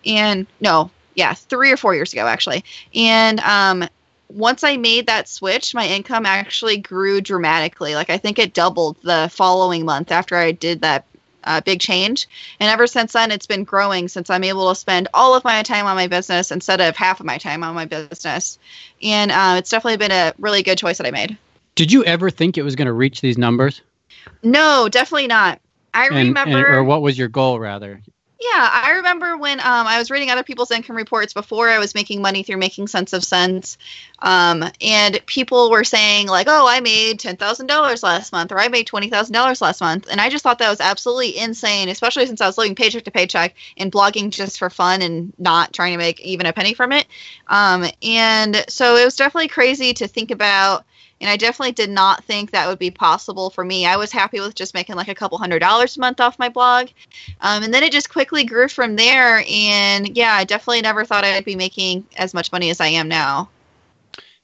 And 0.04 0.46
no, 0.60 0.90
yeah, 1.14 1.34
three 1.34 1.72
or 1.72 1.76
four 1.76 1.94
years 1.94 2.12
ago 2.12 2.26
actually. 2.26 2.64
And 2.94 3.40
um, 3.40 3.88
once 4.28 4.64
I 4.64 4.76
made 4.76 5.06
that 5.06 5.28
switch, 5.28 5.75
my 5.75 5.87
income 5.87 6.26
actually 6.26 6.78
grew 6.78 7.20
dramatically. 7.20 7.94
Like 7.94 8.10
I 8.10 8.19
think 8.19 8.38
it 8.38 8.54
doubled 8.54 8.96
the 9.02 9.28
following 9.32 9.84
month 9.84 10.10
after 10.10 10.37
I 10.37 10.52
did 10.52 10.81
that 10.81 11.04
uh, 11.44 11.60
big 11.60 11.81
change. 11.81 12.28
And 12.60 12.70
ever 12.70 12.87
since 12.87 13.12
then, 13.12 13.31
it's 13.31 13.46
been 13.46 13.64
growing 13.64 14.08
since 14.08 14.31
I'm 14.31 14.44
able 14.44 14.69
to 14.69 14.75
spend 14.75 15.08
all 15.12 15.34
of 15.34 15.44
my 15.44 15.62
time 15.62 15.87
on 15.87 15.96
my 15.96 16.06
business 16.06 16.50
instead 16.50 16.81
of 16.81 16.96
half 16.96 17.20
of 17.20 17.26
my 17.26 17.38
time 17.38 17.64
on 17.64 17.75
my 17.75 17.84
business. 17.84 18.58
And 19.02 19.31
uh, 19.31 19.56
it's 19.58 19.70
definitely 19.70 19.96
been 19.96 20.12
a 20.12 20.32
really 20.38 20.62
good 20.62 20.78
choice 20.78 20.99
that 20.99 21.06
I 21.06 21.10
made. 21.10 21.37
Did 21.75 21.90
you 21.90 22.04
ever 22.04 22.31
think 22.31 22.58
it 22.58 22.62
was 22.62 22.76
going 22.76 22.87
to 22.87 22.93
reach 22.93 23.20
these 23.20 23.38
numbers? 23.38 23.81
No, 24.43 24.88
definitely 24.88 25.26
not. 25.26 25.60
I 25.94 26.06
and, 26.06 26.17
remember. 26.17 26.59
And, 26.59 26.77
or 26.77 26.85
what 26.85 27.03
was 27.03 27.19
your 27.19 27.29
goal, 27.29 27.59
rather? 27.59 28.00
Yeah, 28.43 28.69
I 28.73 28.94
remember 28.97 29.37
when 29.37 29.61
um, 29.61 29.87
I 29.87 29.99
was 29.99 30.11
reading 30.11 30.31
other 30.31 30.43
people's 30.43 30.73
income 30.73 30.97
reports 30.97 31.33
before 31.33 31.69
I 31.69 31.79
was 31.79 31.94
making 31.94 32.23
money 32.23 32.43
through 32.43 32.56
making 32.56 32.89
sense 32.89 33.12
of 33.12 33.23
cents, 33.23 33.79
um, 34.19 34.65
and 34.81 35.25
people 35.27 35.71
were 35.71 35.85
saying 35.85 36.27
like, 36.27 36.49
"Oh, 36.50 36.67
I 36.67 36.81
made 36.81 37.21
ten 37.21 37.37
thousand 37.37 37.69
dollars 37.69 38.03
last 38.03 38.33
month," 38.33 38.50
or 38.50 38.59
"I 38.59 38.67
made 38.67 38.89
twenty 38.89 39.09
thousand 39.09 39.35
dollars 39.35 39.61
last 39.61 39.81
month," 39.81 40.09
and 40.11 40.21
I 40.21 40.29
just 40.29 40.43
thought 40.43 40.59
that 40.59 40.71
was 40.71 40.81
absolutely 40.81 41.39
insane, 41.39 41.89
especially 41.89 42.27
since 42.27 42.41
I 42.41 42.47
was 42.47 42.59
living 42.59 42.75
paycheck 42.75 43.05
to 43.05 43.12
paycheck 43.12 43.55
and 43.77 43.93
blogging 43.93 44.31
just 44.31 44.59
for 44.59 44.71
fun 44.71 45.03
and 45.03 45.33
not 45.38 45.73
trying 45.73 45.93
to 45.93 45.99
make 45.99 46.21
even 46.21 46.47
a 46.47 46.53
penny 46.53 46.75
from 46.75 46.91
it. 46.91 47.06
Um, 47.47 47.87
and 48.03 48.64
so 48.69 48.97
it 48.97 49.05
was 49.05 49.14
definitely 49.14 49.49
crazy 49.49 49.93
to 49.95 50.09
think 50.09 50.33
about 50.33 50.85
and 51.23 51.31
I 51.31 51.37
definitely 51.37 51.73
did 51.73 51.88
not 51.88 52.25
think 52.25 52.50
that 52.50 52.69
would 52.69 52.81
be 52.81 52.91
possible 52.91 53.49
for 53.49 53.64
me. 53.64 53.87
I 53.87 53.97
was 53.97 54.11
happy 54.11 54.41
with 54.41 54.57
just 54.57 54.75
making 54.75 54.97
like 54.97 55.09
a 55.09 55.14
couple 55.14 55.38
hundred 55.38 55.61
dollars 55.61 55.97
a 55.97 56.00
month 56.00 56.21
off 56.21 56.38
my 56.38 56.49
blog. 56.49 56.88
Um, 57.41 57.62
and 57.62 57.73
then 57.73 57.85
it 57.85 57.93
just 57.93 58.11
quickly 58.11 58.43
grew 58.43 58.69
from 58.69 58.97
there. 58.97 59.45
And 59.49 60.17
yeah, 60.17 60.35
I 60.35 60.43
definitely 60.43 60.83
never 60.83 61.05
thought 61.05 61.25
I'd 61.25 61.45
be 61.45 61.55
making 61.55 62.05
as 62.17 62.35
much 62.35 62.50
money 62.50 62.71
as 62.71 62.81
I 62.81 62.88
am 62.88 63.07
now. 63.07 63.49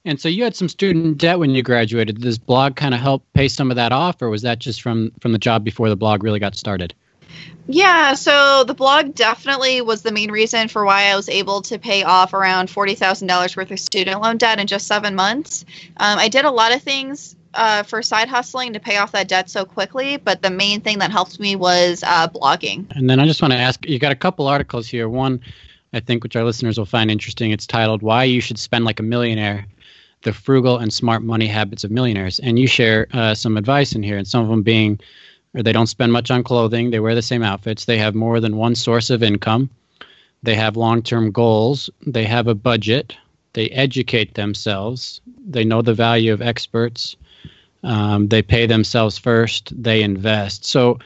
And 0.04 0.20
so 0.20 0.28
you 0.28 0.44
had 0.44 0.54
some 0.54 0.68
student 0.68 1.18
debt 1.18 1.40
when 1.40 1.50
you 1.50 1.62
graduated. 1.62 2.16
Did 2.16 2.24
this 2.24 2.38
blog 2.38 2.76
kind 2.76 2.94
of 2.94 3.00
help 3.00 3.24
pay 3.34 3.48
some 3.48 3.70
of 3.70 3.76
that 3.76 3.92
off, 3.92 4.22
or 4.22 4.30
was 4.30 4.42
that 4.42 4.60
just 4.60 4.80
from 4.80 5.10
from 5.20 5.32
the 5.32 5.38
job 5.38 5.64
before 5.64 5.88
the 5.88 5.96
blog 5.96 6.22
really 6.22 6.38
got 6.38 6.54
started? 6.54 6.94
Yeah, 7.70 8.14
so 8.14 8.64
the 8.64 8.72
blog 8.72 9.14
definitely 9.14 9.82
was 9.82 10.02
the 10.02 10.10
main 10.10 10.30
reason 10.30 10.68
for 10.68 10.86
why 10.86 11.10
I 11.10 11.16
was 11.16 11.28
able 11.28 11.60
to 11.62 11.78
pay 11.78 12.02
off 12.02 12.32
around 12.32 12.70
$40,000 12.70 13.56
worth 13.56 13.70
of 13.70 13.78
student 13.78 14.22
loan 14.22 14.38
debt 14.38 14.58
in 14.58 14.66
just 14.66 14.86
seven 14.86 15.14
months. 15.14 15.66
Um, 15.98 16.18
I 16.18 16.28
did 16.28 16.46
a 16.46 16.50
lot 16.50 16.74
of 16.74 16.82
things 16.82 17.36
uh, 17.52 17.82
for 17.82 18.02
side 18.02 18.28
hustling 18.28 18.72
to 18.72 18.80
pay 18.80 18.96
off 18.96 19.12
that 19.12 19.28
debt 19.28 19.50
so 19.50 19.66
quickly, 19.66 20.16
but 20.16 20.40
the 20.40 20.50
main 20.50 20.80
thing 20.80 20.98
that 21.00 21.10
helped 21.10 21.38
me 21.40 21.56
was 21.56 22.02
uh, 22.06 22.28
blogging. 22.28 22.86
And 22.96 23.08
then 23.08 23.20
I 23.20 23.26
just 23.26 23.42
want 23.42 23.52
to 23.52 23.58
ask 23.58 23.86
you 23.86 23.98
got 23.98 24.12
a 24.12 24.16
couple 24.16 24.46
articles 24.46 24.86
here. 24.86 25.08
One, 25.08 25.40
I 25.92 26.00
think, 26.00 26.22
which 26.22 26.36
our 26.36 26.44
listeners 26.44 26.78
will 26.78 26.86
find 26.86 27.10
interesting. 27.10 27.50
It's 27.50 27.66
titled 27.66 28.00
Why 28.00 28.24
You 28.24 28.40
Should 28.40 28.58
Spend 28.58 28.86
Like 28.86 29.00
a 29.00 29.02
Millionaire 29.02 29.66
The 30.22 30.32
Frugal 30.32 30.78
and 30.78 30.90
Smart 30.90 31.22
Money 31.22 31.46
Habits 31.46 31.84
of 31.84 31.90
Millionaires. 31.90 32.38
And 32.38 32.58
you 32.58 32.66
share 32.66 33.08
uh, 33.12 33.34
some 33.34 33.58
advice 33.58 33.94
in 33.94 34.02
here, 34.02 34.16
and 34.16 34.26
some 34.26 34.42
of 34.42 34.48
them 34.48 34.62
being 34.62 35.00
or 35.54 35.62
they 35.62 35.72
don't 35.72 35.86
spend 35.86 36.12
much 36.12 36.30
on 36.30 36.42
clothing. 36.42 36.90
They 36.90 37.00
wear 37.00 37.14
the 37.14 37.22
same 37.22 37.42
outfits. 37.42 37.84
They 37.84 37.98
have 37.98 38.14
more 38.14 38.40
than 38.40 38.56
one 38.56 38.74
source 38.74 39.10
of 39.10 39.22
income. 39.22 39.70
They 40.42 40.54
have 40.54 40.76
long 40.76 41.02
term 41.02 41.30
goals. 41.30 41.90
They 42.06 42.24
have 42.24 42.46
a 42.48 42.54
budget. 42.54 43.16
They 43.54 43.68
educate 43.70 44.34
themselves. 44.34 45.20
They 45.46 45.64
know 45.64 45.82
the 45.82 45.94
value 45.94 46.32
of 46.32 46.42
experts. 46.42 47.16
Um, 47.82 48.28
they 48.28 48.42
pay 48.42 48.66
themselves 48.66 49.18
first. 49.18 49.72
They 49.82 50.02
invest. 50.02 50.64
So 50.64 50.98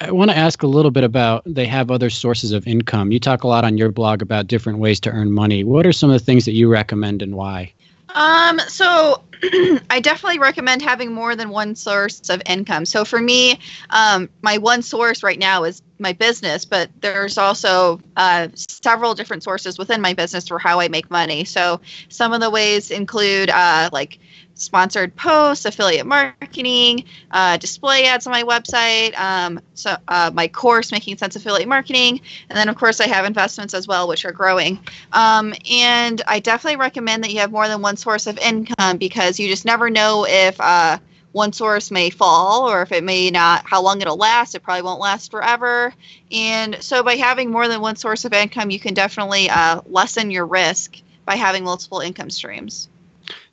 I 0.00 0.10
want 0.12 0.30
to 0.30 0.36
ask 0.36 0.62
a 0.62 0.68
little 0.68 0.90
bit 0.90 1.04
about 1.04 1.42
they 1.44 1.66
have 1.66 1.90
other 1.90 2.08
sources 2.08 2.52
of 2.52 2.66
income. 2.66 3.10
You 3.10 3.18
talk 3.18 3.42
a 3.42 3.48
lot 3.48 3.64
on 3.64 3.76
your 3.76 3.90
blog 3.90 4.22
about 4.22 4.46
different 4.46 4.78
ways 4.78 5.00
to 5.00 5.10
earn 5.10 5.32
money. 5.32 5.64
What 5.64 5.86
are 5.86 5.92
some 5.92 6.10
of 6.10 6.18
the 6.18 6.24
things 6.24 6.44
that 6.44 6.52
you 6.52 6.68
recommend 6.68 7.20
and 7.20 7.34
why? 7.34 7.72
Um, 8.14 8.58
so 8.60 9.22
I 9.90 10.00
definitely 10.00 10.38
recommend 10.38 10.82
having 10.82 11.12
more 11.12 11.36
than 11.36 11.50
one 11.50 11.74
source 11.74 12.28
of 12.30 12.42
income. 12.46 12.84
So 12.86 13.04
for 13.04 13.20
me, 13.20 13.60
um, 13.90 14.28
my 14.42 14.58
one 14.58 14.82
source 14.82 15.22
right 15.22 15.38
now 15.38 15.64
is 15.64 15.82
my 15.98 16.12
business, 16.12 16.64
but 16.64 16.90
there's 17.00 17.38
also 17.38 18.00
uh, 18.16 18.48
several 18.54 19.14
different 19.14 19.42
sources 19.42 19.78
within 19.78 20.00
my 20.00 20.14
business 20.14 20.48
for 20.48 20.58
how 20.58 20.80
I 20.80 20.88
make 20.88 21.10
money. 21.10 21.44
So 21.44 21.80
some 22.08 22.32
of 22.32 22.40
the 22.40 22.50
ways 22.50 22.90
include 22.90 23.50
uh, 23.50 23.90
like 23.92 24.18
sponsored 24.58 25.14
posts, 25.16 25.64
affiliate 25.64 26.04
marketing, 26.04 27.04
uh, 27.30 27.56
display 27.56 28.04
ads 28.04 28.26
on 28.26 28.32
my 28.32 28.42
website, 28.42 29.18
um, 29.18 29.60
so 29.74 29.96
uh, 30.08 30.30
my 30.34 30.48
course, 30.48 30.92
Making 30.92 31.16
Sense 31.16 31.36
Affiliate 31.36 31.68
Marketing, 31.68 32.20
and 32.50 32.58
then 32.58 32.68
of 32.68 32.76
course 32.76 33.00
I 33.00 33.06
have 33.06 33.24
investments 33.24 33.72
as 33.72 33.88
well, 33.88 34.08
which 34.08 34.24
are 34.24 34.32
growing. 34.32 34.78
Um, 35.12 35.54
and 35.70 36.20
I 36.26 36.40
definitely 36.40 36.76
recommend 36.76 37.24
that 37.24 37.32
you 37.32 37.38
have 37.38 37.52
more 37.52 37.68
than 37.68 37.80
one 37.80 37.96
source 37.96 38.26
of 38.26 38.36
income 38.38 38.98
because 38.98 39.38
you 39.38 39.48
just 39.48 39.64
never 39.64 39.88
know 39.88 40.26
if 40.28 40.60
uh, 40.60 40.98
one 41.32 41.52
source 41.52 41.90
may 41.90 42.10
fall 42.10 42.68
or 42.68 42.82
if 42.82 42.90
it 42.90 43.04
may 43.04 43.30
not, 43.30 43.64
how 43.64 43.80
long 43.80 44.00
it'll 44.00 44.16
last. 44.16 44.54
It 44.54 44.60
probably 44.60 44.82
won't 44.82 45.00
last 45.00 45.30
forever. 45.30 45.94
And 46.32 46.82
so 46.82 47.02
by 47.02 47.14
having 47.14 47.50
more 47.50 47.68
than 47.68 47.80
one 47.80 47.96
source 47.96 48.24
of 48.24 48.32
income, 48.32 48.70
you 48.70 48.80
can 48.80 48.94
definitely 48.94 49.48
uh, 49.48 49.82
lessen 49.86 50.30
your 50.32 50.46
risk 50.46 50.96
by 51.24 51.36
having 51.36 51.62
multiple 51.64 52.00
income 52.00 52.30
streams. 52.30 52.88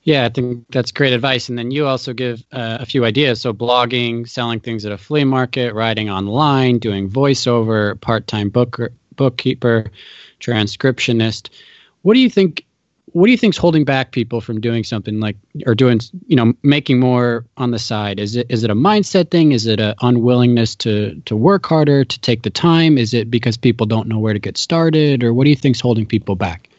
Yeah, 0.05 0.25
I 0.25 0.29
think 0.29 0.65
that's 0.69 0.91
great 0.91 1.13
advice. 1.13 1.50
And 1.50 1.57
then 1.57 1.71
you 1.71 1.88
also 1.88 2.13
give 2.13 2.43
uh, 2.51 2.77
a 2.79 2.85
few 2.85 3.03
ideas. 3.05 3.41
So, 3.41 3.53
blogging, 3.53 4.29
selling 4.29 4.59
things 4.59 4.85
at 4.85 4.91
a 4.91 5.00
flea 5.00 5.24
market, 5.24 5.74
writing 5.74 6.12
online, 6.12 6.77
doing 6.77 7.09
voiceover, 7.09 8.00
part 8.01 8.27
time 8.27 8.50
bookkeeper, 8.50 9.91
transcriptionist. 10.39 11.50
What 12.03 12.13
do 12.13 12.19
you 12.19 12.29
think? 12.29 12.65
What 13.13 13.27
do 13.27 13.31
you 13.31 13.38
think's 13.38 13.57
holding 13.57 13.85
back 13.85 14.12
people 14.12 14.41
from 14.41 14.62
doing 14.62 14.83
something 14.83 15.19
like 15.21 15.38
or 15.65 15.74
doing 15.74 16.01
you 16.27 16.35
know 16.35 16.53
making 16.62 17.00
more 17.00 17.45
on 17.57 17.71
the 17.71 17.79
side? 17.79 18.19
Is 18.19 18.35
it 18.35 18.45
is 18.50 18.63
it 18.63 18.69
a 18.69 18.75
mindset 18.75 19.31
thing? 19.31 19.53
Is 19.53 19.65
it 19.65 19.79
an 19.79 19.95
unwillingness 20.01 20.75
to 20.77 21.19
to 21.25 21.35
work 21.35 21.65
harder 21.65 22.05
to 22.05 22.19
take 22.19 22.43
the 22.43 22.51
time? 22.51 23.00
Is 23.00 23.15
it 23.15 23.31
because 23.31 23.57
people 23.57 23.88
don't 23.88 24.07
know 24.07 24.19
where 24.19 24.33
to 24.33 24.39
get 24.39 24.55
started, 24.57 25.24
or 25.24 25.33
what 25.33 25.45
do 25.45 25.50
you 25.50 25.55
think's 25.55 25.79
holding 25.81 26.05
people 26.05 26.35
back? 26.35 26.69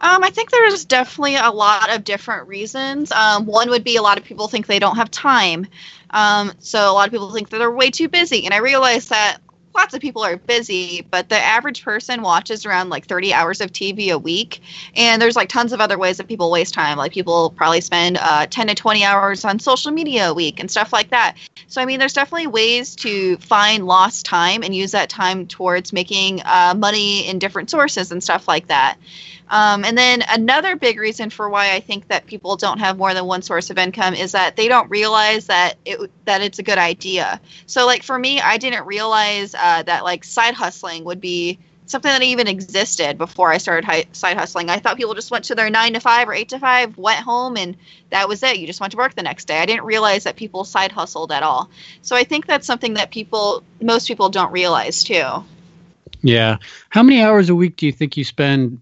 Um, 0.00 0.22
I 0.22 0.30
think 0.30 0.50
there's 0.50 0.84
definitely 0.84 1.36
a 1.36 1.50
lot 1.50 1.94
of 1.94 2.04
different 2.04 2.46
reasons. 2.48 3.10
Um, 3.10 3.46
one 3.46 3.68
would 3.70 3.84
be 3.84 3.96
a 3.96 4.02
lot 4.02 4.18
of 4.18 4.24
people 4.24 4.48
think 4.48 4.66
they 4.66 4.78
don't 4.78 4.96
have 4.96 5.10
time. 5.10 5.66
Um, 6.10 6.52
so 6.60 6.90
a 6.90 6.92
lot 6.92 7.06
of 7.06 7.12
people 7.12 7.32
think 7.32 7.50
that 7.50 7.58
they're 7.58 7.70
way 7.70 7.90
too 7.90 8.08
busy. 8.08 8.44
And 8.44 8.54
I 8.54 8.58
realize 8.58 9.08
that 9.08 9.38
lots 9.74 9.94
of 9.94 10.00
people 10.00 10.24
are 10.24 10.36
busy, 10.36 11.06
but 11.08 11.28
the 11.28 11.36
average 11.36 11.84
person 11.84 12.22
watches 12.22 12.66
around 12.66 12.88
like 12.88 13.06
30 13.06 13.32
hours 13.32 13.60
of 13.60 13.72
TV 13.72 14.10
a 14.10 14.18
week. 14.18 14.60
And 14.96 15.20
there's 15.20 15.36
like 15.36 15.48
tons 15.48 15.72
of 15.72 15.80
other 15.80 15.98
ways 15.98 16.16
that 16.16 16.26
people 16.26 16.50
waste 16.50 16.74
time. 16.74 16.98
Like 16.98 17.12
people 17.12 17.50
probably 17.50 17.80
spend 17.80 18.18
uh, 18.20 18.46
10 18.46 18.68
to 18.68 18.74
20 18.74 19.04
hours 19.04 19.44
on 19.44 19.58
social 19.58 19.92
media 19.92 20.30
a 20.30 20.34
week 20.34 20.58
and 20.58 20.70
stuff 20.70 20.92
like 20.92 21.10
that. 21.10 21.36
So, 21.68 21.80
I 21.80 21.86
mean, 21.86 22.00
there's 22.00 22.12
definitely 22.12 22.48
ways 22.48 22.96
to 22.96 23.36
find 23.38 23.86
lost 23.86 24.26
time 24.26 24.62
and 24.62 24.74
use 24.74 24.92
that 24.92 25.10
time 25.10 25.46
towards 25.46 25.92
making 25.92 26.42
uh, 26.44 26.74
money 26.76 27.28
in 27.28 27.38
different 27.38 27.70
sources 27.70 28.10
and 28.10 28.22
stuff 28.22 28.48
like 28.48 28.68
that. 28.68 28.96
Um, 29.50 29.84
and 29.84 29.96
then 29.96 30.22
another 30.28 30.76
big 30.76 30.98
reason 30.98 31.30
for 31.30 31.48
why 31.48 31.72
I 31.72 31.80
think 31.80 32.08
that 32.08 32.26
people 32.26 32.56
don't 32.56 32.78
have 32.78 32.98
more 32.98 33.14
than 33.14 33.24
one 33.24 33.42
source 33.42 33.70
of 33.70 33.78
income 33.78 34.14
is 34.14 34.32
that 34.32 34.56
they 34.56 34.68
don't 34.68 34.90
realize 34.90 35.46
that 35.46 35.74
it 35.84 36.10
that 36.26 36.42
it's 36.42 36.58
a 36.58 36.62
good 36.62 36.78
idea. 36.78 37.40
So, 37.66 37.86
like 37.86 38.02
for 38.02 38.18
me, 38.18 38.40
I 38.40 38.58
didn't 38.58 38.86
realize 38.86 39.54
uh, 39.54 39.82
that 39.84 40.04
like 40.04 40.24
side 40.24 40.54
hustling 40.54 41.04
would 41.04 41.20
be 41.20 41.58
something 41.86 42.10
that 42.10 42.22
even 42.22 42.46
existed 42.46 43.16
before 43.16 43.50
I 43.50 43.58
started 43.58 43.84
hi- 43.84 44.04
side 44.12 44.36
hustling. 44.36 44.68
I 44.68 44.78
thought 44.78 44.96
people 44.96 45.14
just 45.14 45.30
went 45.30 45.46
to 45.46 45.54
their 45.54 45.70
nine 45.70 45.94
to 45.94 46.00
five 46.00 46.28
or 46.28 46.34
eight 46.34 46.50
to 46.50 46.58
five, 46.58 46.96
went 46.98 47.20
home, 47.20 47.56
and 47.56 47.76
that 48.10 48.28
was 48.28 48.42
it. 48.42 48.58
You 48.58 48.66
just 48.66 48.80
went 48.80 48.92
to 48.92 48.96
work 48.96 49.14
the 49.14 49.22
next 49.22 49.46
day. 49.46 49.58
I 49.58 49.66
didn't 49.66 49.84
realize 49.84 50.24
that 50.24 50.36
people 50.36 50.64
side 50.64 50.92
hustled 50.92 51.32
at 51.32 51.42
all. 51.42 51.70
So 52.02 52.14
I 52.14 52.24
think 52.24 52.46
that's 52.46 52.66
something 52.66 52.94
that 52.94 53.10
people, 53.10 53.62
most 53.80 54.06
people, 54.06 54.28
don't 54.28 54.52
realize 54.52 55.02
too. 55.02 55.44
Yeah. 56.22 56.58
How 56.90 57.02
many 57.02 57.22
hours 57.22 57.48
a 57.48 57.54
week 57.54 57.76
do 57.76 57.86
you 57.86 57.92
think 57.92 58.16
you 58.16 58.24
spend 58.24 58.80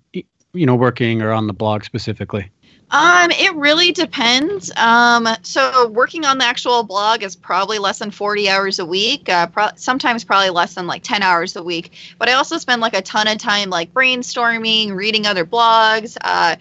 you 0.56 0.66
know 0.66 0.75
working 0.75 1.22
or 1.22 1.32
on 1.32 1.46
the 1.46 1.52
blog 1.52 1.84
specifically? 1.84 2.50
Um, 2.90 3.32
it 3.32 3.54
really 3.56 3.90
depends. 3.90 4.70
Um, 4.76 5.26
so 5.42 5.88
working 5.88 6.25
on 6.25 6.38
the 6.38 6.44
actual 6.44 6.84
blog 6.84 7.25
is 7.25 7.34
probably 7.34 7.80
less 7.80 7.98
than 7.98 8.12
40 8.12 8.48
hours 8.48 8.78
a 8.78 8.86
week. 8.86 9.28
Uh, 9.28 9.48
pro- 9.48 9.70
sometimes 9.75 10.22
probably 10.22 10.50
less 10.50 10.75
than 10.75 10.86
like 10.86 11.02
10 11.02 11.22
hours 11.22 11.56
a 11.56 11.62
week. 11.64 11.92
But 12.18 12.28
I 12.28 12.34
also 12.34 12.58
spend 12.58 12.80
like 12.80 12.94
a 12.94 13.02
ton 13.02 13.26
of 13.26 13.38
time 13.38 13.70
like 13.70 13.92
brainstorming, 13.92 14.94
reading 14.94 15.26
other 15.26 15.44
blogs, 15.44 16.16
uh, 16.20 16.56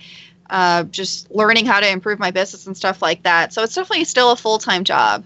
uh, 0.49 0.83
just 0.85 1.29
learning 1.29 1.67
how 1.67 1.79
to 1.79 1.89
improve 1.89 2.17
my 2.17 2.31
business 2.31 2.65
and 2.65 2.75
stuff 2.75 3.03
like 3.03 3.21
that. 3.23 3.53
So 3.53 3.61
it's 3.61 3.75
definitely 3.75 4.05
still 4.05 4.31
a 4.31 4.35
full 4.35 4.57
time 4.57 4.83
job. 4.83 5.25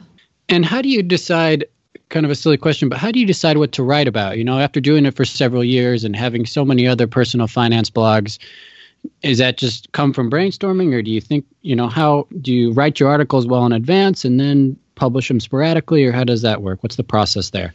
And 0.49 0.65
how 0.65 0.81
do 0.81 0.89
you 0.89 1.01
decide? 1.01 1.65
Kind 2.09 2.25
of 2.25 2.31
a 2.31 2.35
silly 2.35 2.57
question, 2.57 2.89
but 2.89 2.97
how 2.97 3.11
do 3.11 3.19
you 3.19 3.25
decide 3.25 3.57
what 3.57 3.71
to 3.73 3.83
write 3.83 4.07
about? 4.07 4.37
You 4.37 4.43
know, 4.43 4.59
after 4.59 4.81
doing 4.81 5.05
it 5.05 5.15
for 5.15 5.25
several 5.25 5.63
years 5.63 6.03
and 6.03 6.15
having 6.15 6.45
so 6.45 6.65
many 6.65 6.87
other 6.87 7.05
personal 7.05 7.47
finance 7.47 7.89
blogs, 7.89 8.39
is 9.21 9.37
that 9.37 9.57
just 9.57 9.91
come 9.91 10.13
from 10.13 10.29
brainstorming 10.29 10.93
or 10.93 11.01
do 11.01 11.11
you 11.11 11.21
think 11.21 11.45
you 11.61 11.75
know 11.75 11.87
how 11.87 12.27
do 12.41 12.53
you 12.53 12.71
write 12.73 12.99
your 12.99 13.09
articles 13.09 13.47
well 13.47 13.65
in 13.65 13.71
advance 13.71 14.25
and 14.25 14.39
then 14.39 14.77
publish 14.95 15.27
them 15.27 15.39
sporadically 15.39 16.03
or 16.03 16.11
how 16.11 16.23
does 16.23 16.41
that 16.41 16.61
work 16.61 16.83
what's 16.83 16.97
the 16.97 17.03
process 17.03 17.51
there 17.51 17.73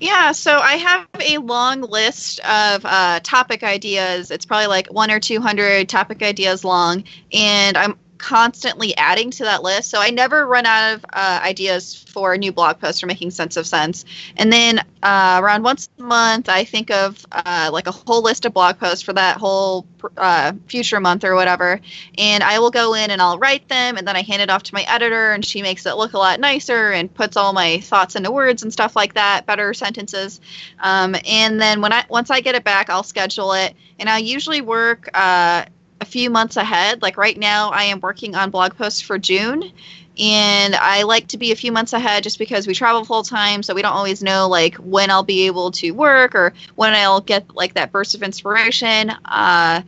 yeah, 0.00 0.32
so 0.32 0.58
I 0.58 0.74
have 0.74 1.06
a 1.20 1.38
long 1.38 1.80
list 1.82 2.40
of 2.40 2.84
uh, 2.84 3.20
topic 3.22 3.62
ideas. 3.62 4.30
It's 4.30 4.44
probably 4.44 4.66
like 4.66 4.88
one 4.88 5.10
or 5.10 5.20
200 5.20 5.88
topic 5.88 6.20
ideas 6.20 6.64
long. 6.64 7.04
And 7.32 7.76
I'm 7.76 7.96
constantly 8.18 8.96
adding 8.96 9.30
to 9.32 9.44
that 9.44 9.62
list. 9.62 9.90
So 9.90 10.00
I 10.00 10.10
never 10.10 10.46
run 10.46 10.66
out 10.66 10.94
of 10.94 11.04
uh, 11.12 11.40
ideas 11.42 11.94
for 11.94 12.36
new 12.36 12.52
blog 12.52 12.78
post 12.78 13.02
or 13.02 13.06
making 13.06 13.30
sense 13.32 13.56
of 13.56 13.66
cents. 13.66 14.04
And 14.36 14.52
then 14.52 14.78
uh, 15.02 15.40
around 15.42 15.62
once 15.62 15.88
a 15.98 16.02
month, 16.02 16.48
I 16.48 16.64
think 16.64 16.90
of 16.90 17.24
uh, 17.32 17.70
like 17.72 17.86
a 17.86 17.92
whole 17.92 18.22
list 18.22 18.44
of 18.44 18.54
blog 18.54 18.78
posts 18.78 19.02
for 19.02 19.12
that 19.12 19.36
whole 19.36 19.86
uh, 20.16 20.52
future 20.66 21.00
month 21.00 21.24
or 21.24 21.34
whatever. 21.34 21.80
And 22.16 22.42
I 22.44 22.58
will 22.60 22.70
go 22.70 22.94
in 22.94 23.10
and 23.10 23.20
I'll 23.20 23.38
write 23.38 23.68
them, 23.68 23.96
and 23.96 24.06
then 24.06 24.16
I 24.16 24.22
hand 24.22 24.42
it 24.42 24.50
off 24.50 24.62
to 24.64 24.74
my 24.74 24.82
editor, 24.88 25.32
and 25.32 25.44
she 25.44 25.60
makes 25.62 25.84
it 25.86 25.96
look 25.96 26.12
a 26.12 26.18
lot 26.18 26.40
nicer 26.40 26.92
and 26.92 27.12
puts 27.12 27.36
all 27.36 27.52
my 27.52 27.80
thoughts 27.80 28.16
into 28.16 28.30
words 28.30 28.62
and 28.62 28.72
stuff 28.72 28.94
like 28.96 29.14
that, 29.14 29.44
better 29.46 29.74
sentences. 29.74 30.40
Um, 30.78 31.16
and 31.26 31.60
then 31.60 31.80
when 31.80 31.92
I 31.92 32.04
once 32.08 32.30
I 32.30 32.40
get 32.40 32.54
it 32.54 32.64
back, 32.64 32.90
I'll 32.90 33.02
schedule 33.02 33.52
it, 33.52 33.74
and 33.98 34.08
I 34.08 34.18
usually 34.18 34.60
work 34.60 35.08
uh, 35.14 35.64
a 36.04 36.06
few 36.06 36.28
months 36.28 36.58
ahead. 36.58 37.00
Like 37.00 37.16
right 37.16 37.36
now, 37.36 37.70
I 37.70 37.84
am 37.84 38.00
working 38.00 38.34
on 38.34 38.50
blog 38.50 38.76
posts 38.76 39.00
for 39.00 39.18
June. 39.18 39.72
And 40.18 40.76
I 40.76 41.02
like 41.02 41.28
to 41.28 41.38
be 41.38 41.50
a 41.50 41.56
few 41.56 41.72
months 41.72 41.92
ahead 41.92 42.22
just 42.22 42.38
because 42.38 42.68
we 42.68 42.74
travel 42.74 43.04
full 43.04 43.24
time, 43.24 43.64
so 43.64 43.74
we 43.74 43.82
don't 43.82 43.94
always 43.94 44.22
know 44.22 44.48
like 44.48 44.76
when 44.76 45.10
I'll 45.10 45.24
be 45.24 45.46
able 45.46 45.72
to 45.72 45.90
work 45.90 46.36
or 46.36 46.52
when 46.76 46.94
I'll 46.94 47.20
get 47.20 47.52
like 47.56 47.74
that 47.74 47.90
burst 47.90 48.14
of 48.14 48.22
inspiration. 48.22 49.10
Uh, 49.24 49.82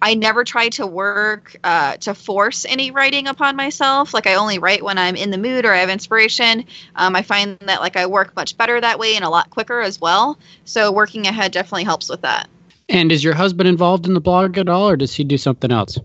I 0.00 0.14
never 0.14 0.44
try 0.44 0.68
to 0.70 0.86
work 0.86 1.56
uh, 1.64 1.96
to 1.98 2.14
force 2.14 2.64
any 2.68 2.90
writing 2.90 3.26
upon 3.28 3.56
myself. 3.56 4.12
Like 4.12 4.26
I 4.26 4.34
only 4.34 4.58
write 4.58 4.84
when 4.84 4.98
I'm 4.98 5.16
in 5.16 5.30
the 5.30 5.38
mood 5.38 5.64
or 5.64 5.72
I 5.72 5.78
have 5.78 5.90
inspiration. 5.90 6.64
Um, 6.94 7.16
I 7.16 7.22
find 7.22 7.56
that 7.60 7.80
like 7.80 7.96
I 7.96 8.06
work 8.06 8.36
much 8.36 8.56
better 8.56 8.80
that 8.80 8.98
way 8.98 9.16
and 9.16 9.24
a 9.24 9.30
lot 9.30 9.50
quicker 9.50 9.80
as 9.80 10.00
well. 10.00 10.38
So 10.64 10.92
working 10.92 11.26
ahead 11.26 11.52
definitely 11.52 11.84
helps 11.84 12.08
with 12.08 12.20
that. 12.22 12.48
And 12.92 13.10
is 13.10 13.24
your 13.24 13.34
husband 13.34 13.68
involved 13.68 14.06
in 14.06 14.12
the 14.12 14.20
blog 14.20 14.58
at 14.58 14.68
all, 14.68 14.86
or 14.86 14.96
does 14.96 15.14
he 15.14 15.24
do 15.24 15.38
something 15.38 15.72
else? 15.72 15.98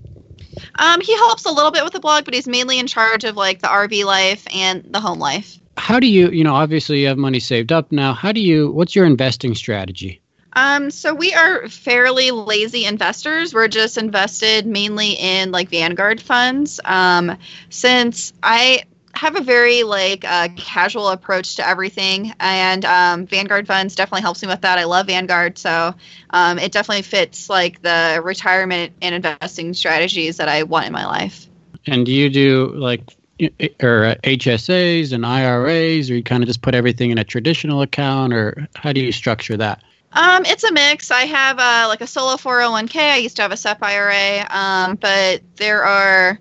Um, 0.79 1.01
he 1.01 1.13
helps 1.17 1.45
a 1.45 1.51
little 1.51 1.69
bit 1.69 1.83
with 1.83 1.91
the 1.91 1.99
blog, 1.99 2.23
but 2.23 2.33
he's 2.33 2.47
mainly 2.47 2.79
in 2.79 2.87
charge 2.87 3.25
of 3.25 3.35
like 3.35 3.59
the 3.59 3.67
RV 3.67 4.05
life 4.05 4.47
and 4.55 4.85
the 4.89 5.01
home 5.01 5.19
life. 5.19 5.59
How 5.75 5.99
do 5.99 6.07
you, 6.07 6.29
you 6.29 6.45
know, 6.45 6.55
obviously 6.55 7.01
you 7.01 7.07
have 7.07 7.17
money 7.17 7.41
saved 7.41 7.73
up 7.73 7.91
now. 7.91 8.13
How 8.13 8.31
do 8.31 8.39
you, 8.39 8.71
what's 8.71 8.95
your 8.95 9.05
investing 9.05 9.53
strategy? 9.53 10.21
Um, 10.53 10.89
so 10.89 11.13
we 11.13 11.33
are 11.33 11.67
fairly 11.67 12.31
lazy 12.31 12.85
investors. 12.85 13.53
We're 13.53 13.67
just 13.67 13.97
invested 13.97 14.65
mainly 14.65 15.11
in 15.11 15.51
like 15.51 15.69
Vanguard 15.69 16.21
funds. 16.21 16.79
Um, 16.85 17.37
since 17.69 18.31
I 18.41 18.83
have 19.17 19.35
a 19.35 19.41
very 19.41 19.83
like 19.83 20.23
uh, 20.23 20.49
casual 20.55 21.09
approach 21.09 21.55
to 21.57 21.67
everything, 21.67 22.33
and 22.39 22.85
um, 22.85 23.25
Vanguard 23.25 23.67
funds 23.67 23.95
definitely 23.95 24.21
helps 24.21 24.41
me 24.41 24.47
with 24.47 24.61
that. 24.61 24.77
I 24.77 24.85
love 24.85 25.07
Vanguard, 25.07 25.57
so 25.57 25.93
um, 26.29 26.59
it 26.59 26.71
definitely 26.71 27.01
fits 27.01 27.49
like 27.49 27.81
the 27.81 28.21
retirement 28.23 28.93
and 29.01 29.15
investing 29.15 29.73
strategies 29.73 30.37
that 30.37 30.47
I 30.47 30.63
want 30.63 30.85
in 30.85 30.93
my 30.93 31.05
life. 31.05 31.47
And 31.85 32.05
do 32.05 32.11
you 32.11 32.29
do 32.29 32.71
like 32.75 33.01
or 33.39 34.15
HSAs 34.23 35.11
and 35.13 35.25
IRAs, 35.25 36.09
or 36.09 36.15
you 36.15 36.23
kind 36.23 36.43
of 36.43 36.47
just 36.47 36.61
put 36.61 36.75
everything 36.75 37.11
in 37.11 37.17
a 37.17 37.23
traditional 37.23 37.81
account, 37.81 38.33
or 38.33 38.67
how 38.75 38.93
do 38.93 39.01
you 39.01 39.11
structure 39.11 39.57
that? 39.57 39.83
Um, 40.13 40.45
it's 40.45 40.63
a 40.63 40.71
mix. 40.71 41.11
I 41.11 41.23
have 41.23 41.59
uh, 41.59 41.85
like 41.87 42.01
a 42.01 42.07
solo 42.07 42.35
401k. 42.35 42.95
I 42.95 43.17
used 43.17 43.35
to 43.35 43.41
have 43.41 43.51
a 43.51 43.57
SEP 43.57 43.81
IRA, 43.83 44.47
um, 44.49 44.95
but 44.95 45.41
there 45.57 45.83
are 45.83 46.39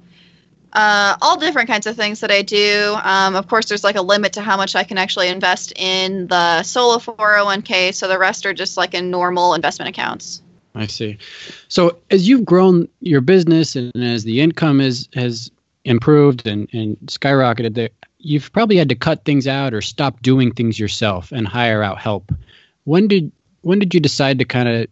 uh, 0.76 1.16
all 1.22 1.38
different 1.38 1.68
kinds 1.68 1.86
of 1.86 1.96
things 1.96 2.20
that 2.20 2.30
I 2.30 2.42
do. 2.42 2.94
Um, 3.02 3.34
of 3.34 3.48
course, 3.48 3.66
there's 3.66 3.82
like 3.82 3.96
a 3.96 4.02
limit 4.02 4.34
to 4.34 4.42
how 4.42 4.58
much 4.58 4.76
I 4.76 4.84
can 4.84 4.98
actually 4.98 5.28
invest 5.28 5.72
in 5.74 6.26
the 6.26 6.62
solo 6.62 6.98
401k, 6.98 7.94
so 7.94 8.06
the 8.06 8.18
rest 8.18 8.44
are 8.44 8.52
just 8.52 8.76
like 8.76 8.92
in 8.92 9.10
normal 9.10 9.54
investment 9.54 9.88
accounts. 9.88 10.42
I 10.74 10.86
see. 10.86 11.16
So 11.68 11.96
as 12.10 12.28
you've 12.28 12.44
grown 12.44 12.88
your 13.00 13.22
business 13.22 13.74
and 13.74 13.90
as 13.96 14.24
the 14.24 14.42
income 14.42 14.82
is 14.82 15.08
has 15.14 15.50
improved 15.86 16.46
and, 16.46 16.68
and 16.74 16.98
skyrocketed 17.06 17.74
there, 17.74 17.88
you've 18.18 18.52
probably 18.52 18.76
had 18.76 18.90
to 18.90 18.94
cut 18.94 19.24
things 19.24 19.46
out 19.46 19.72
or 19.72 19.80
stop 19.80 20.20
doing 20.20 20.52
things 20.52 20.78
yourself 20.78 21.32
and 21.32 21.48
hire 21.48 21.82
out 21.82 21.98
help. 21.98 22.30
When 22.84 23.08
did 23.08 23.32
when 23.62 23.78
did 23.78 23.94
you 23.94 24.00
decide 24.00 24.40
to 24.40 24.44
kind 24.44 24.68
of 24.68 24.88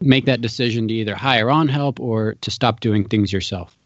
make 0.00 0.26
that 0.26 0.40
decision 0.40 0.86
to 0.86 0.94
either 0.94 1.16
hire 1.16 1.50
on 1.50 1.66
help 1.66 1.98
or 1.98 2.36
to 2.42 2.52
stop 2.52 2.78
doing 2.78 3.02
things 3.02 3.32
yourself? 3.32 3.77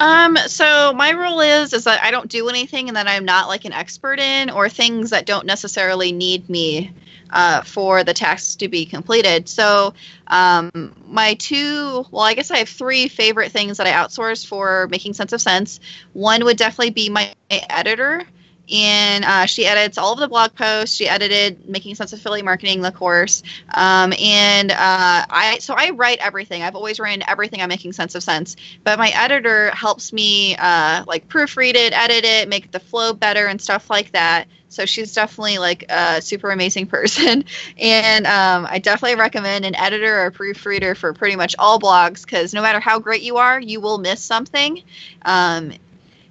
Um, 0.00 0.36
so 0.46 0.92
my 0.92 1.10
rule 1.10 1.40
is 1.40 1.72
is 1.72 1.84
that 1.84 2.02
I 2.02 2.10
don't 2.10 2.30
do 2.30 2.48
anything 2.48 2.88
and 2.88 2.96
that 2.96 3.08
I'm 3.08 3.24
not 3.24 3.48
like 3.48 3.64
an 3.64 3.72
expert 3.72 4.20
in 4.20 4.48
or 4.50 4.68
things 4.68 5.10
that 5.10 5.26
don't 5.26 5.46
necessarily 5.46 6.12
need 6.12 6.48
me 6.48 6.92
uh, 7.30 7.62
for 7.62 8.04
the 8.04 8.14
tasks 8.14 8.56
to 8.56 8.68
be 8.68 8.86
completed. 8.86 9.48
So 9.48 9.94
um, 10.28 10.70
my 11.06 11.34
two, 11.34 12.06
well, 12.10 12.22
I 12.22 12.34
guess 12.34 12.50
I 12.50 12.58
have 12.58 12.68
three 12.68 13.08
favorite 13.08 13.50
things 13.50 13.76
that 13.78 13.86
I 13.86 13.92
outsource 13.92 14.46
for 14.46 14.86
making 14.88 15.14
sense 15.14 15.32
of 15.32 15.40
cents. 15.40 15.80
One 16.12 16.44
would 16.44 16.56
definitely 16.56 16.90
be 16.90 17.08
my 17.08 17.34
editor 17.50 18.24
and 18.70 19.24
uh, 19.24 19.46
she 19.46 19.66
edits 19.66 19.98
all 19.98 20.12
of 20.12 20.18
the 20.18 20.28
blog 20.28 20.54
posts. 20.54 20.94
She 20.94 21.08
edited 21.08 21.68
Making 21.68 21.94
Sense 21.94 22.12
of 22.12 22.18
Affiliate 22.18 22.44
Marketing, 22.44 22.82
the 22.82 22.92
course, 22.92 23.42
um, 23.74 24.12
and 24.18 24.70
uh, 24.70 24.76
I 24.78 25.58
so 25.60 25.74
I 25.76 25.90
write 25.90 26.18
everything. 26.18 26.62
I've 26.62 26.76
always 26.76 27.00
written 27.00 27.22
everything 27.26 27.62
on 27.62 27.68
Making 27.68 27.92
Sense 27.92 28.14
of 28.14 28.22
Cents, 28.22 28.56
but 28.84 28.98
my 28.98 29.10
editor 29.14 29.70
helps 29.70 30.12
me 30.12 30.56
uh, 30.56 31.04
like 31.06 31.28
proofread 31.28 31.74
it, 31.74 31.92
edit 31.92 32.24
it, 32.24 32.48
make 32.48 32.70
the 32.70 32.80
flow 32.80 33.12
better, 33.12 33.46
and 33.46 33.60
stuff 33.60 33.88
like 33.90 34.12
that. 34.12 34.46
So 34.70 34.84
she's 34.84 35.14
definitely 35.14 35.58
like 35.58 35.86
a 35.88 36.20
super 36.20 36.50
amazing 36.50 36.86
person, 36.88 37.44
and 37.78 38.26
um, 38.26 38.66
I 38.68 38.78
definitely 38.78 39.18
recommend 39.18 39.64
an 39.64 39.74
editor 39.76 40.18
or 40.20 40.26
a 40.26 40.32
proofreader 40.32 40.94
for 40.94 41.14
pretty 41.14 41.36
much 41.36 41.56
all 41.58 41.80
blogs 41.80 42.24
because 42.24 42.52
no 42.52 42.62
matter 42.62 42.80
how 42.80 42.98
great 42.98 43.22
you 43.22 43.38
are, 43.38 43.58
you 43.58 43.80
will 43.80 43.98
miss 43.98 44.22
something. 44.22 44.82
Um, 45.22 45.72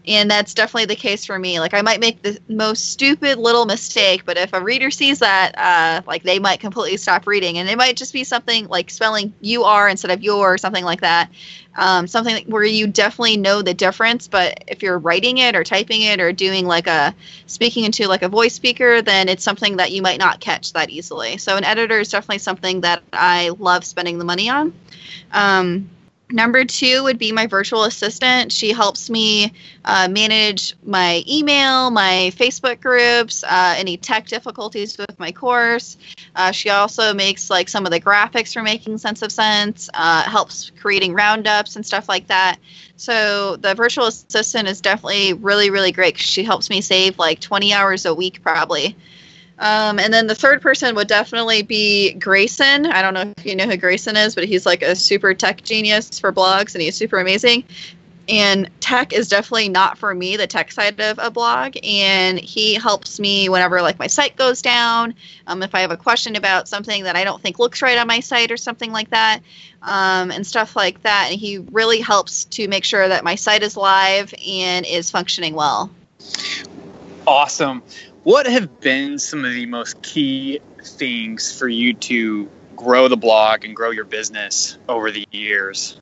and 0.08 0.32
that's 0.32 0.54
definitely 0.54 0.86
the 0.86 0.96
case 0.96 1.26
for 1.26 1.38
me. 1.38 1.60
Like 1.60 1.74
i 1.74 1.82
might 1.82 2.00
make 2.00 2.22
the 2.22 2.40
most 2.48 2.92
stupid 2.92 3.38
little 3.38 3.66
mistake 3.66 4.26
but 4.26 4.38
if 4.38 4.54
a 4.54 4.62
reader 4.62 4.90
sees 4.90 5.20
that 5.20 5.58
uh, 5.58 6.02
like 6.08 6.24
they 6.24 6.40
might 6.40 6.60
completely 6.60 6.98
stop 6.98 7.28
reading. 7.28 7.58
And 7.58 7.70
it 7.70 7.78
might 7.78 7.98
just 7.98 8.14
be 8.14 8.24
something 8.24 8.68
like 8.68 8.90
spelling 8.90 9.34
you 9.42 9.64
are 9.64 9.90
instead 9.90 10.12
of 10.12 10.24
your 10.24 10.54
or 10.54 10.58
something 10.58 10.86
like 10.86 11.02
that. 11.02 11.30
Um, 11.76 12.08
something 12.08 12.50
where 12.50 12.64
you 12.64 12.88
definitely 12.88 13.38
know 13.38 13.62
the 13.62 13.74
difference 13.74 14.28
but 14.28 14.64
if 14.68 14.82
you're 14.82 14.98
writing 14.98 15.38
it 15.38 15.56
or 15.56 15.64
typing 15.64 16.02
it 16.02 16.20
or 16.20 16.32
doing 16.32 16.66
like 16.66 16.88
a 16.88 17.14
speaking 17.46 17.84
into 17.84 18.08
like 18.08 18.24
a 18.24 18.30
voice 18.30 18.56
speaker 18.56 19.04
then 19.04 19.30
it's 19.30 19.44
something 19.44 19.78
that 19.78 19.92
you 19.92 20.02
might 20.02 20.18
not 20.18 20.40
catch 20.40 20.74
that 20.74 20.90
easily. 20.90 21.38
So 21.38 21.56
an 21.56 21.64
editor 21.64 22.00
is 22.00 22.10
definitely 22.10 22.40
something 22.40 22.82
that 22.82 23.04
i 23.14 23.50
love 23.60 23.86
spending 23.86 24.18
the 24.18 24.26
money 24.26 24.50
on. 24.50 24.74
Um, 25.32 25.90
Number 26.30 26.66
two 26.66 27.04
would 27.04 27.18
be 27.18 27.32
my 27.32 27.48
virtual 27.48 27.86
assistant. 27.86 28.52
She 28.52 28.74
helps 28.74 29.10
me 29.10 29.54
uh, 29.86 30.10
manage 30.12 30.76
my 30.84 31.24
email, 31.26 31.90
my 31.90 32.34
Facebook 32.36 32.82
groups, 32.82 33.46
uh, 33.46 33.76
any 33.78 33.96
tech 33.96 34.28
difficulties 34.28 34.98
with 34.98 35.18
my 35.20 35.32
course. 35.32 35.98
Uh, 36.36 36.52
she 36.52 36.70
also 36.70 37.14
makes 37.14 37.50
like 37.50 37.70
some 37.70 37.86
of 37.86 37.94
the 37.94 38.02
graphics 38.02 38.54
for 38.54 38.62
making 38.62 38.98
sense 38.98 39.22
of 39.22 39.32
cents, 39.32 39.90
uh, 39.94 40.24
helps 40.24 40.72
creating 40.82 41.14
roundups 41.14 41.78
and 41.78 41.86
stuff 41.86 42.10
like 42.10 42.28
that. 42.28 42.58
So 42.98 43.56
the 43.56 43.74
virtual 43.74 44.08
assistant 44.08 44.68
is 44.68 44.82
definitely 44.82 45.32
really, 45.32 45.70
really 45.70 45.94
great. 45.94 46.18
She 46.18 46.44
helps 46.44 46.70
me 46.70 46.82
save 46.82 47.18
like 47.18 47.40
20 47.40 47.72
hours 47.72 48.06
a 48.06 48.14
week 48.14 48.44
probably. 48.44 48.98
Um, 49.60 50.00
and 50.00 50.14
then 50.14 50.28
the 50.28 50.36
third 50.36 50.62
person 50.62 50.96
would 50.96 51.08
definitely 51.08 51.64
be 51.64 52.14
Grayson. 52.14 52.86
I 52.86 53.02
don't 53.02 53.14
know 53.14 53.34
if 53.38 53.46
you 53.46 53.56
know 53.56 53.66
who 53.66 53.78
Grayson 53.78 54.16
is, 54.16 54.36
but 54.36 54.46
he's 54.46 54.66
like 54.66 54.84
a 54.84 54.96
super 54.96 55.34
tech 55.34 55.64
genius 55.64 56.20
for 56.20 56.32
blogs 56.32 56.76
and 56.76 56.82
he's 56.82 56.96
super 56.96 57.20
amazing. 57.20 57.64
And 58.30 58.70
tech 58.82 59.14
is 59.14 59.30
definitely 59.30 59.70
not 59.70 59.98
for 59.98 60.14
me, 60.14 60.36
the 60.36 60.48
tech 60.48 60.72
side 60.72 61.00
of 61.00 61.18
a 61.18 61.32
blog. 61.32 61.78
And 61.82 62.38
he 62.38 62.74
helps 62.74 63.20
me 63.20 63.48
whenever 63.48 63.82
like 63.82 63.98
my 64.00 64.08
site 64.08 64.36
goes 64.36 64.62
down. 64.62 65.16
Um, 65.48 65.64
if 65.64 65.74
I 65.74 65.80
have 65.80 65.92
a 65.92 65.98
question 65.98 66.36
about 66.36 66.68
something 66.68 67.06
that 67.06 67.16
I 67.16 67.24
don't 67.24 67.42
think 67.42 67.58
looks 67.58 67.82
right 67.82 67.98
on 67.98 68.06
my 68.06 68.20
site 68.20 68.52
or 68.52 68.58
something 68.58 68.92
like 68.92 69.10
that, 69.12 69.40
um, 69.82 70.32
and 70.32 70.46
stuff 70.46 70.76
like 70.76 71.02
that. 71.04 71.30
And 71.32 71.40
he 71.40 71.60
really 71.60 72.02
helps 72.02 72.46
to 72.46 72.68
make 72.68 72.84
sure 72.84 73.08
that 73.08 73.24
my 73.24 73.36
site 73.36 73.64
is 73.64 73.78
live 73.78 74.34
and 74.46 74.86
is 74.86 75.10
functioning 75.10 75.54
well. 75.54 75.90
Awesome. 77.26 77.82
What 78.28 78.46
have 78.46 78.82
been 78.82 79.20
some 79.20 79.46
of 79.46 79.54
the 79.54 79.66
most 79.66 80.02
key 80.02 80.60
things 80.84 81.58
for 81.58 81.70
you 81.70 81.94
to 81.94 82.50
grow 82.76 83.08
the 83.08 83.16
blog 83.16 83.64
and 83.64 83.74
grow 83.74 83.92
your 83.92 84.04
business 84.04 84.78
over 84.90 85.12
the 85.12 85.26
years? 85.32 85.98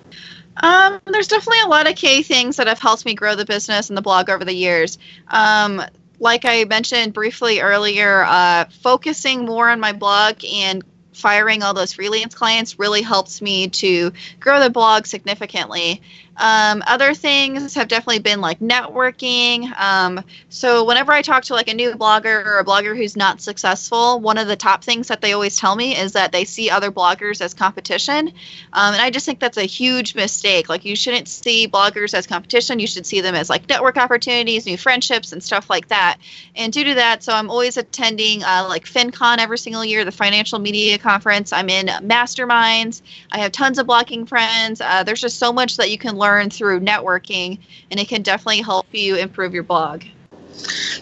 Um, 0.58 1.00
there's 1.06 1.28
definitely 1.28 1.62
a 1.62 1.68
lot 1.68 1.88
of 1.88 1.96
key 1.96 2.24
things 2.24 2.58
that 2.58 2.66
have 2.66 2.80
helped 2.80 3.06
me 3.06 3.14
grow 3.14 3.36
the 3.36 3.46
business 3.46 3.90
and 3.90 3.96
the 3.96 4.02
blog 4.02 4.32
over 4.32 4.44
the 4.44 4.56
years. 4.56 4.98
Um, 5.28 5.84
like 6.20 6.46
I 6.46 6.64
mentioned 6.64 7.14
briefly 7.14 7.60
earlier, 7.60 8.24
uh, 8.24 8.66
focusing 8.82 9.46
more 9.46 9.70
on 9.70 9.80
my 9.80 9.94
blog 9.94 10.44
and 10.44 10.84
firing 11.14 11.62
all 11.62 11.76
those 11.76 11.94
freelance 11.94 12.34
clients 12.34 12.80
really 12.80 13.04
helps 13.04 13.40
me 13.40 13.68
to 13.68 14.12
grow 14.40 14.60
the 14.60 14.72
blog 14.72 15.06
significantly. 15.06 16.02
Um, 16.38 16.84
other 16.86 17.14
things 17.14 17.76
have 17.76 17.88
definitely 17.88 18.20
been 18.20 18.42
like 18.42 18.60
networking. 18.60 19.72
Um, 19.80 20.22
so 20.50 20.84
whenever 20.84 21.12
I 21.14 21.22
talk 21.22 21.44
to 21.46 21.54
like 21.54 21.70
a 21.70 21.74
new 21.74 21.94
blogger 21.94 22.46
or 22.46 22.60
a 22.60 22.66
blogger 22.66 22.96
who's 22.96 23.16
not 23.16 23.42
successful, 23.42 24.20
one 24.20 24.38
of 24.38 24.48
the 24.48 24.56
top 24.56 24.84
things 24.84 25.08
that 25.08 25.22
they 25.22 25.32
always 25.32 25.58
tell 25.58 25.76
me 25.76 25.96
is 25.96 26.12
that 26.14 26.32
they 26.32 26.44
see 26.44 26.70
other 26.70 26.92
bloggers 26.92 27.40
as 27.40 27.54
competition. 27.54 28.28
Um, 28.74 28.94
and 28.94 29.02
I 29.02 29.10
just 29.12 29.26
think 29.26 29.40
that's 29.40 29.58
a 29.58 29.64
huge 29.64 30.14
mistake. 30.16 30.68
Like 30.68 30.84
you 30.84 30.96
shouldn't 30.96 31.30
see 31.30 31.68
bloggers 31.68 32.14
as 32.14 32.28
competition. 32.28 32.80
You 32.80 32.88
should 32.88 33.06
see 33.06 33.22
them 33.22 33.36
as 33.36 33.50
like 33.50 33.70
network 33.70 33.98
opportunities, 33.98 34.66
new 34.66 34.78
friendships, 34.78 35.32
and 35.32 35.42
stuff 35.42 35.70
like 35.70 35.88
that. 35.88 36.18
And 36.56 36.74
due 36.74 36.84
to 36.84 36.96
that, 36.96 37.24
so 37.24 37.32
I'm 37.32 37.50
always 37.50 37.78
attending 37.78 38.44
uh, 38.44 38.66
like 38.68 38.86
FinCon 38.86 39.38
every 39.38 39.58
single 39.58 39.86
year, 39.86 40.04
the 40.04 40.12
financial 40.12 40.60
media 40.60 40.98
conference. 40.98 41.54
I'm 41.54 41.70
in 41.70 41.88
masterminds. 41.88 43.02
I 43.32 43.40
have 43.40 43.54
tons 43.54 43.80
of 43.80 43.88
blogging 43.88 44.28
friends. 44.28 44.82
Uh, 44.82 45.04
there's 45.04 45.22
just 45.22 45.40
so 45.40 45.54
much 45.54 45.78
that 45.78 45.90
you 45.90 45.98
can 45.98 46.18
learn 46.18 46.25
learn 46.26 46.50
through 46.50 46.80
networking, 46.80 47.60
and 47.92 48.00
it 48.00 48.08
can 48.08 48.22
definitely 48.22 48.62
help 48.62 48.88
you 48.92 49.16
improve 49.16 49.54
your 49.54 49.64
blog. 49.64 50.04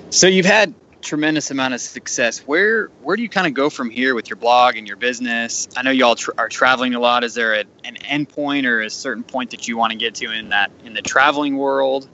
So 0.09 0.27
you've 0.27 0.45
had 0.45 0.73
tremendous 1.01 1.51
amount 1.51 1.73
of 1.73 1.81
success. 1.81 2.39
Where 2.39 2.87
where 3.01 3.15
do 3.15 3.23
you 3.23 3.29
kind 3.29 3.47
of 3.47 3.53
go 3.53 3.69
from 3.69 3.89
here 3.89 4.15
with 4.15 4.29
your 4.29 4.37
blog 4.37 4.75
and 4.75 4.87
your 4.87 4.97
business? 4.97 5.67
I 5.77 5.83
know 5.83 5.91
y'all 5.91 6.15
tra- 6.15 6.33
are 6.37 6.49
traveling 6.49 6.95
a 6.95 6.99
lot. 6.99 7.23
Is 7.23 7.33
there 7.33 7.53
a, 7.53 7.63
an 7.83 7.97
end 8.07 8.29
point 8.29 8.65
or 8.65 8.81
a 8.81 8.89
certain 8.89 9.23
point 9.23 9.51
that 9.51 9.67
you 9.67 9.77
want 9.77 9.91
to 9.91 9.97
get 9.97 10.15
to 10.15 10.31
in 10.31 10.49
that 10.49 10.71
in 10.83 10.93
the 10.93 11.01
traveling 11.01 11.57
world? 11.57 12.07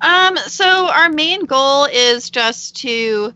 Um, 0.00 0.36
so 0.38 0.90
our 0.90 1.10
main 1.10 1.44
goal 1.44 1.84
is 1.84 2.30
just 2.30 2.76
to 2.76 3.34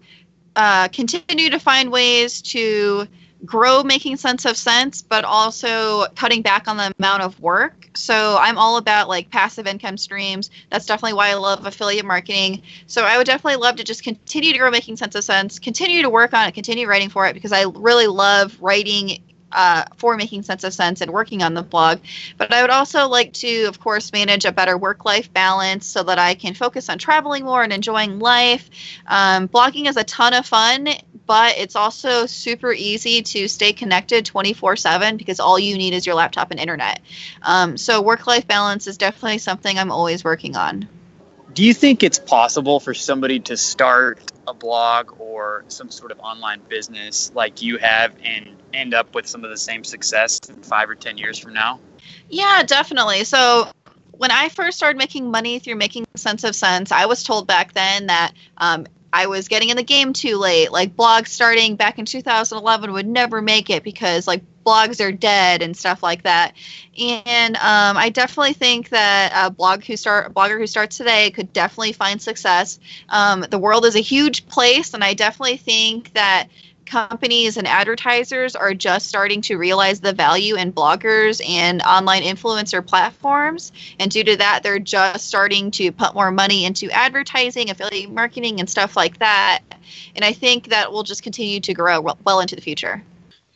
uh, 0.57 0.89
continue 0.89 1.51
to 1.51 1.59
find 1.59 1.91
ways 1.93 2.41
to 2.43 3.07
grow 3.45 3.83
making 3.83 4.17
sense 4.17 4.45
of 4.45 4.57
cents, 4.57 5.03
but 5.03 5.25
also 5.25 6.07
cutting 6.15 6.43
back 6.43 6.69
on 6.69 6.77
the 6.77 6.93
amount 6.99 7.23
of 7.23 7.39
work. 7.41 7.91
So 7.95 8.37
I'm 8.41 8.59
all 8.59 8.77
about 8.77 9.09
like 9.09 9.31
passive 9.31 9.67
income 9.67 9.97
streams. 9.97 10.51
That's 10.71 10.87
definitely 10.87 11.15
why 11.15 11.31
I 11.31 11.35
love 11.35 11.67
affiliate 11.67 12.05
marketing. 12.05 12.63
So 12.87 13.05
I 13.05 13.17
would 13.19 13.27
definitely 13.27 13.61
love 13.61 13.77
to 13.77 13.85
just 13.85 14.03
continue 14.03 14.53
to 14.53 14.59
grow 14.59 14.71
making 14.71 14.97
sense 14.97 15.15
of 15.15 15.25
cents, 15.25 15.59
continue 15.59 16.03
to 16.03 16.11
work 16.11 16.33
on 16.35 16.49
it, 16.49 16.53
continue 16.53 16.87
writing 16.87 17.11
for 17.11 17.27
it 17.27 17.35
because 17.35 17.53
I 17.53 17.63
really 17.63 18.07
love 18.07 18.57
writing 18.61 19.23
uh, 19.55 19.85
for 19.97 20.17
making 20.17 20.43
sense 20.43 20.65
of 20.65 20.75
cents 20.75 21.01
and 21.01 21.11
working 21.13 21.43
on 21.43 21.55
the 21.55 21.63
blog. 21.63 22.01
But 22.37 22.53
I 22.53 22.61
would 22.61 22.71
also 22.71 23.09
like 23.09 23.33
to, 23.35 23.65
of 23.65 23.79
course, 23.79 24.13
manage 24.13 24.45
a 24.45 24.53
better 24.53 24.77
work 24.77 25.05
life 25.05 25.33
balance 25.33 25.87
so 25.87 26.03
that 26.03 26.19
I 26.19 26.35
can 26.35 26.55
focus 26.55 26.89
on 26.89 26.99
traveling 26.99 27.45
more 27.45 27.63
and 27.63 27.73
enjoying 27.73 28.19
life. 28.19 28.69
Um, 29.07 29.49
blogging 29.49 29.89
is 29.89 29.97
a 29.97 30.05
ton 30.05 30.35
of 30.35 30.45
fun, 30.45 30.89
but 31.27 31.57
it's 31.59 31.77
also 31.77 32.27
super 32.27 32.73
easy 32.73 33.23
to 33.23 33.49
stay 33.49 33.73
connected 33.73 34.27
24 34.27 34.77
7 34.77 35.17
because 35.17 35.41
all 35.41 35.59
you 35.59 35.77
need 35.77 35.95
is 35.95 36.07
your 36.07 36.15
laptop 36.15 36.51
and 36.51 36.61
internet. 36.61 37.01
Um, 37.43 37.77
so, 37.77 38.01
work 38.03 38.27
life 38.27 38.47
balance 38.47 38.87
is 38.87 38.99
definitely 38.99 39.39
something 39.39 39.79
I'm 39.79 39.91
always 39.91 40.25
working 40.25 40.57
on. 40.57 40.89
Do 41.53 41.63
you 41.63 41.73
think 41.73 42.03
it's 42.03 42.19
possible 42.19 42.81
for 42.81 42.95
somebody 42.95 43.41
to 43.41 43.57
start 43.57 44.21
a 44.47 44.55
blog 44.55 45.21
or 45.21 45.65
some 45.69 45.91
sort 45.91 46.11
of 46.11 46.19
online 46.21 46.61
business 46.69 47.31
like 47.35 47.63
you 47.63 47.79
have 47.79 48.15
and 48.23 48.51
end 48.73 48.93
up 48.93 49.15
with 49.15 49.27
some 49.27 49.45
of 49.45 49.51
the 49.51 49.57
same 49.57 49.85
success 49.85 50.41
in 50.49 50.57
five 50.57 50.91
or 50.91 50.95
10 50.95 51.17
years 51.17 51.39
from 51.39 51.55
now? 51.55 51.79
Yeah, 52.29 52.63
definitely. 52.65 53.25
So, 53.25 53.69
when 54.17 54.31
I 54.31 54.49
first 54.49 54.77
started 54.77 54.99
making 54.99 55.31
money 55.31 55.59
through 55.59 55.77
making 55.77 56.07
sense 56.17 56.45
of 56.45 56.55
cents, 56.55 56.93
I 56.93 57.07
was 57.07 57.23
told 57.23 57.47
back 57.47 57.73
then 57.73 58.07
that 58.07 58.33
um, 58.59 58.87
I 59.15 59.27
was 59.27 59.47
getting 59.47 59.71
in 59.71 59.77
the 59.77 59.85
game 59.85 60.13
too 60.13 60.39
late. 60.39 60.73
Like 60.73 60.97
blogs 60.97 61.29
starting 61.29 61.77
back 61.77 62.01
in 62.01 62.05
2011 62.05 62.93
would 62.93 63.07
never 63.07 63.41
make 63.41 63.71
it 63.71 63.85
because 63.85 64.27
like 64.27 64.43
blogs 64.67 65.01
are 65.01 65.13
dead 65.13 65.63
and 65.63 65.77
stuff 65.77 66.03
like 66.03 66.25
that. 66.25 66.55
And 66.99 67.55
um, 67.57 67.97
I 67.97 68.11
definitely 68.11 68.55
think 68.55 68.89
that 68.89 69.33
a 69.33 69.53
blog 69.53 69.85
who 69.85 69.97
start 69.97 70.35
blogger 70.35 70.59
who 70.59 70.67
starts 70.67 70.97
today 70.97 71.31
could 71.31 71.53
definitely 71.53 71.93
find 71.93 72.21
success. 72.21 72.81
Um, 73.09 73.43
the 73.49 73.59
world 73.59 73.85
is 73.85 73.95
a 73.95 74.01
huge 74.01 74.49
place, 74.49 74.95
and 74.95 75.05
I 75.05 75.15
definitely 75.15 75.59
think 75.59 76.13
that 76.15 76.49
companies 76.87 77.57
and 77.57 77.67
advertisers 77.67 78.55
are 78.57 78.75
just 78.75 79.07
starting 79.07 79.41
to 79.43 79.57
realize 79.57 80.01
the 80.01 80.13
value 80.13 80.57
in 80.57 80.73
bloggers 80.73 81.47
and 81.47 81.83
online 81.83 82.23
influencer 82.23 82.85
platforms. 82.87 83.73
And 83.99 84.11
due 84.11 84.25
to 84.25 84.37
that, 84.37 84.63
they're 84.63 84.79
just 84.79 85.27
starting 85.27 85.71
to 85.73 85.93
put 85.93 86.15
more 86.15 86.31
money 86.31 86.65
into 86.65 86.91
advertising, 86.91 87.71
affiliate 87.71 88.11
marketing, 88.11 88.61
and 88.61 88.69
stuff 88.69 88.97
like 88.97 89.19
that. 89.19 89.61
And 90.17 90.25
I 90.25 90.33
think 90.33 90.69
that 90.69 90.93
will 90.93 91.03
just 91.03 91.23
continue 91.23 91.61
to 91.61 91.75
grow 91.75 92.01
well 92.25 92.41
into 92.41 92.57
the 92.57 92.63
future. 92.63 93.03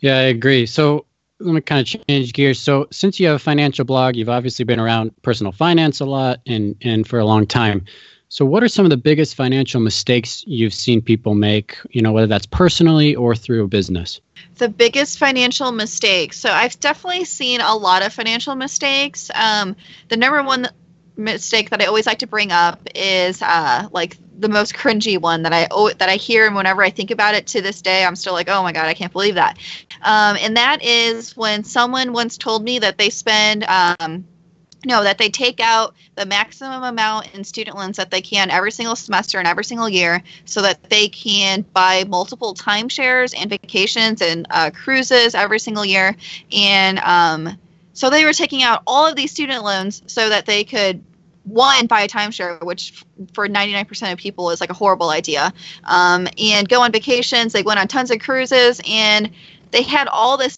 Yeah, 0.01 0.17
I 0.19 0.23
agree. 0.23 0.67
So 0.67 1.05
let 1.41 1.55
me 1.55 1.61
kind 1.61 1.81
of 1.81 1.87
change 1.87 2.33
gears. 2.33 2.61
So 2.61 2.89
since 2.91 3.21
you 3.21 3.27
have 3.29 3.37
a 3.37 3.41
financial 3.41 3.85
blog, 3.85 4.17
you've 4.17 4.29
obviously 4.29 4.65
been 4.65 4.81
around 4.81 5.13
personal 5.23 5.53
finance 5.53 6.01
a 6.01 6.05
lot 6.05 6.41
and, 6.47 6.77
and 6.83 7.07
for 7.07 7.19
a 7.19 7.25
long 7.25 7.47
time. 7.47 7.85
So, 8.31 8.45
what 8.45 8.63
are 8.63 8.69
some 8.69 8.85
of 8.85 8.91
the 8.91 8.99
biggest 8.99 9.35
financial 9.35 9.81
mistakes 9.81 10.45
you've 10.47 10.75
seen 10.75 11.01
people 11.01 11.35
make, 11.35 11.79
you 11.91 12.03
know, 12.03 12.13
whether 12.13 12.27
that's 12.27 12.45
personally 12.45 13.15
or 13.15 13.35
through 13.35 13.65
a 13.65 13.69
business? 13.69 14.21
The 14.57 14.69
biggest 14.69 15.19
financial 15.19 15.73
mistake. 15.73 16.35
So, 16.35 16.51
I've 16.51 16.79
definitely 16.79 17.25
seen 17.25 17.63
a 17.63 17.75
lot 17.75 18.05
of 18.05 18.13
financial 18.13 18.55
mistakes. 18.55 19.31
Um, 19.35 19.77
the 20.09 20.19
number 20.19 20.43
one 20.43 20.69
mistake 21.17 21.71
that 21.71 21.81
I 21.81 21.87
always 21.87 22.07
like 22.07 22.19
to 22.19 22.27
bring 22.27 22.53
up 22.53 22.87
is 22.95 23.41
uh, 23.41 23.89
like 23.93 24.19
the 24.39 24.49
most 24.49 24.75
cringy 24.75 25.19
one 25.19 25.43
that 25.43 25.53
I 25.55 25.67
that 25.95 26.09
I 26.11 26.17
hear, 26.17 26.47
and 26.47 26.55
whenever 26.55 26.83
I 26.83 26.91
think 26.91 27.11
about 27.11 27.35
it 27.35 27.47
to 27.49 27.63
this 27.63 27.81
day, 27.81 28.05
I'm 28.05 28.15
still 28.15 28.35
like, 28.35 28.49
oh 28.51 28.63
my 28.63 28.73
god, 28.73 28.87
I 28.87 28.95
can't 28.95 29.13
believe 29.13 29.37
that. 29.37 29.59
Um, 30.03 30.37
and 30.41 30.57
that 30.59 30.83
is 30.83 31.35
when 31.35 31.65
someone 31.65 32.13
once 32.13 32.37
told 32.37 32.63
me 32.63 32.79
that 32.81 32.99
they 32.99 33.09
spend. 33.09 33.65
Um, 33.65 34.27
no, 34.85 35.03
that 35.03 35.19
they 35.19 35.29
take 35.29 35.61
out 35.61 35.95
the 36.15 36.25
maximum 36.25 36.85
amount 36.85 37.35
in 37.35 37.43
student 37.43 37.77
loans 37.77 37.97
that 37.97 38.11
they 38.11 38.21
can 38.21 38.51
every 38.51 38.71
single 38.71 38.95
semester 38.95 39.39
and 39.39 39.49
every 39.49 39.65
single 39.65 39.89
year 39.89 40.23
so 40.45 40.63
that 40.63 40.89
they 40.89 41.09
can 41.09 41.63
buy 41.73 42.05
multiple 42.05 42.55
timeshares 42.55 43.35
and 43.37 43.51
vacations 43.51 44.23
and 44.23 44.47
uh, 44.51 44.71
cruises 44.71 45.35
every 45.35 45.59
single 45.59 45.85
year. 45.85 46.15
And 46.53 46.99
um, 47.01 47.59
so 47.93 48.11
they 48.11 48.25
were 48.25 48.33
taking 48.33 48.63
out 48.63 48.83
all 48.87 49.07
of 49.07 49.17
these 49.17 49.33
student 49.33 49.65
loans 49.65 50.03
so 50.07 50.29
that 50.29 50.47
they 50.47 50.65
could 50.65 51.03
one 51.45 51.87
buy 51.87 52.03
a 52.03 52.09
timeshare 52.09 52.63
which 52.63 53.05
for 53.33 53.49
99% 53.49 54.13
of 54.13 54.19
people 54.19 54.51
is 54.51 54.61
like 54.61 54.69
a 54.69 54.75
horrible 54.75 55.09
idea 55.09 55.51
um, 55.85 56.29
and 56.37 56.69
go 56.69 56.83
on 56.83 56.93
vacations 56.93 57.55
they 57.55 57.63
went 57.63 57.81
on 57.81 57.89
tons 57.89 58.11
of 58.11 58.19
cruises 58.19 58.83
and 58.87 59.31
they 59.71 59.83
had 59.83 60.09
all 60.09 60.37
this 60.37 60.58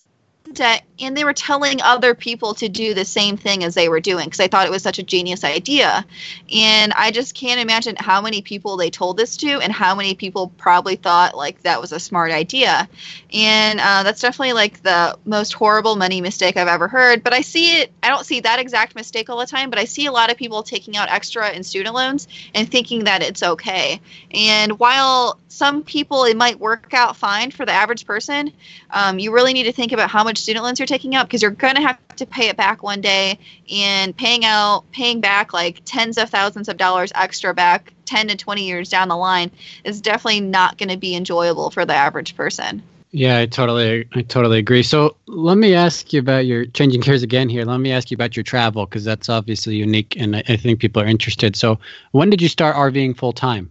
and 0.59 1.17
they 1.17 1.25
were 1.25 1.33
telling 1.33 1.81
other 1.81 2.15
people 2.15 2.55
to 2.55 2.69
do 2.69 2.95
the 2.95 3.05
same 3.05 3.37
thing 3.37 3.63
as 3.63 3.75
they 3.75 3.89
were 3.89 4.01
doing 4.01 4.25
because 4.25 4.41
I 4.41 4.49
thought 4.49 4.67
it 4.67 4.71
was 4.71 4.83
such 4.83 4.99
a 4.99 5.03
genius 5.03 5.45
idea. 5.45 6.05
And 6.53 6.93
I 6.95 7.11
just 7.11 7.35
can't 7.35 7.61
imagine 7.61 7.97
how 7.99 8.21
many 8.21 8.43
people 8.43 8.77
they 8.77 8.91
told 8.91 9.17
this 9.17 9.37
to 9.39 9.61
and 9.61 9.73
how 9.73 9.95
many 9.95 10.15
people 10.15 10.53
probably 10.59 10.97
thought 10.97 11.37
like 11.37 11.63
that 11.63 11.81
was 11.81 11.93
a 11.93 12.01
smart 12.01 12.33
idea. 12.33 12.89
And 13.33 13.81
uh, 13.81 14.03
that's 14.03 14.21
definitely 14.21 14.55
like 14.55 14.83
the 14.83 15.17
most 15.25 15.53
horrible 15.53 15.97
money 15.97 16.21
mistake 16.21 16.57
I've 16.57 16.69
ever 16.69 16.89
heard. 16.89 17.23
But 17.23 17.33
I 17.33 17.43
see 17.43 17.81
it, 17.81 17.93
I 18.03 18.09
don't 18.09 18.27
see 18.27 18.41
that 18.41 18.59
exact 18.59 18.97
mistake 18.97 19.31
all 19.31 19.39
the 19.39 19.47
time, 19.47 19.71
but 19.71 19.79
I 19.79 19.85
see 19.85 20.07
a 20.07 20.13
lot 20.13 20.31
of 20.31 20.37
people 20.37 20.63
taking 20.63 20.97
out 20.97 21.11
extra 21.11 21.51
in 21.51 21.63
student 21.63 21.95
loans 21.95 22.27
and 22.55 22.71
thinking 22.71 23.05
that 23.05 23.23
it's 23.23 23.43
okay. 23.43 24.01
And 24.33 24.79
while 24.79 25.39
some 25.49 25.83
people 25.83 26.25
it 26.25 26.37
might 26.37 26.59
work 26.59 26.93
out 26.95 27.17
fine 27.17 27.51
for 27.51 27.67
the 27.67 27.73
average 27.73 28.07
person, 28.07 28.53
um, 28.93 29.19
you 29.19 29.33
really 29.33 29.53
need 29.53 29.65
to 29.65 29.73
think 29.73 29.93
about 29.93 30.11
how 30.11 30.25
much 30.25 30.39
student 30.39 30.65
loans 30.65 30.79
you're 30.79 30.87
taking 30.87 31.15
out 31.15 31.27
because 31.27 31.43
you're 31.43 31.51
going 31.51 31.75
to 31.75 31.81
have 31.81 31.99
to 32.17 32.27
pay 32.27 32.49
it 32.49 32.57
back 32.57 32.83
one 32.83 33.01
day 33.01 33.39
and 33.73 34.17
paying 34.17 34.45
out 34.45 34.85
paying 34.93 35.21
back 35.21 35.53
like 35.53 35.81
tens 35.85 36.19
of 36.19 36.29
thousands 36.29 36.69
of 36.69 36.77
dollars 36.77 37.13
extra 37.15 37.55
back 37.55 37.93
10 38.07 38.29
to 38.29 38.37
20 38.37 38.67
years 38.67 38.89
down 38.89 39.09
the 39.09 39.17
line 39.17 39.51
is 39.85 40.01
definitely 40.01 40.41
not 40.41 40.77
going 40.79 40.89
to 40.89 40.97
be 40.97 41.15
enjoyable 41.15 41.71
for 41.71 41.85
the 41.85 41.95
average 41.95 42.37
person. 42.37 42.83
Yeah 43.13 43.39
i 43.39 43.47
totally 43.47 44.07
i 44.13 44.23
totally 44.23 44.59
agree. 44.59 44.83
So 44.83 45.17
let 45.27 45.57
me 45.57 45.75
ask 45.75 46.13
you 46.13 46.21
about 46.21 46.47
your 46.47 46.67
changing 46.67 47.01
gears 47.01 47.23
again 47.23 47.49
here 47.49 47.65
let 47.65 47.79
me 47.79 47.93
ask 47.93 48.11
you 48.11 48.17
about 48.17 48.37
your 48.37 48.45
travel 48.45 48.87
because 48.87 49.05
that's 49.05 49.29
obviously 49.29 49.77
unique 49.77 50.17
and 50.17 50.37
I, 50.37 50.43
I 50.49 50.57
think 50.57 50.81
people 50.81 51.03
are 51.03 51.07
interested. 51.07 51.57
So 51.57 51.79
when 52.13 52.31
did 52.31 52.43
you 52.43 52.49
start 52.49 52.77
rving 52.77 53.17
full 53.17 53.33
time 53.33 53.71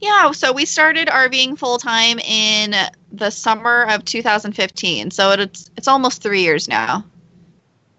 yeah, 0.00 0.30
so 0.30 0.52
we 0.52 0.64
started 0.64 1.08
RVing 1.08 1.58
full 1.58 1.78
time 1.78 2.18
in 2.20 2.74
the 3.12 3.30
summer 3.30 3.86
of 3.88 4.04
2015. 4.04 5.10
So 5.10 5.32
it's 5.32 5.70
it's 5.76 5.88
almost 5.88 6.22
three 6.22 6.42
years 6.42 6.68
now. 6.68 7.04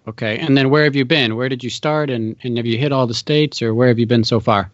Okay, 0.08 0.38
and 0.38 0.56
then 0.56 0.70
where 0.70 0.84
have 0.84 0.96
you 0.96 1.04
been? 1.04 1.36
Where 1.36 1.48
did 1.48 1.62
you 1.62 1.70
start, 1.70 2.10
and 2.10 2.36
and 2.42 2.56
have 2.56 2.66
you 2.66 2.78
hit 2.78 2.92
all 2.92 3.06
the 3.06 3.14
states, 3.14 3.60
or 3.60 3.74
where 3.74 3.88
have 3.88 3.98
you 3.98 4.06
been 4.06 4.24
so 4.24 4.40
far? 4.40 4.70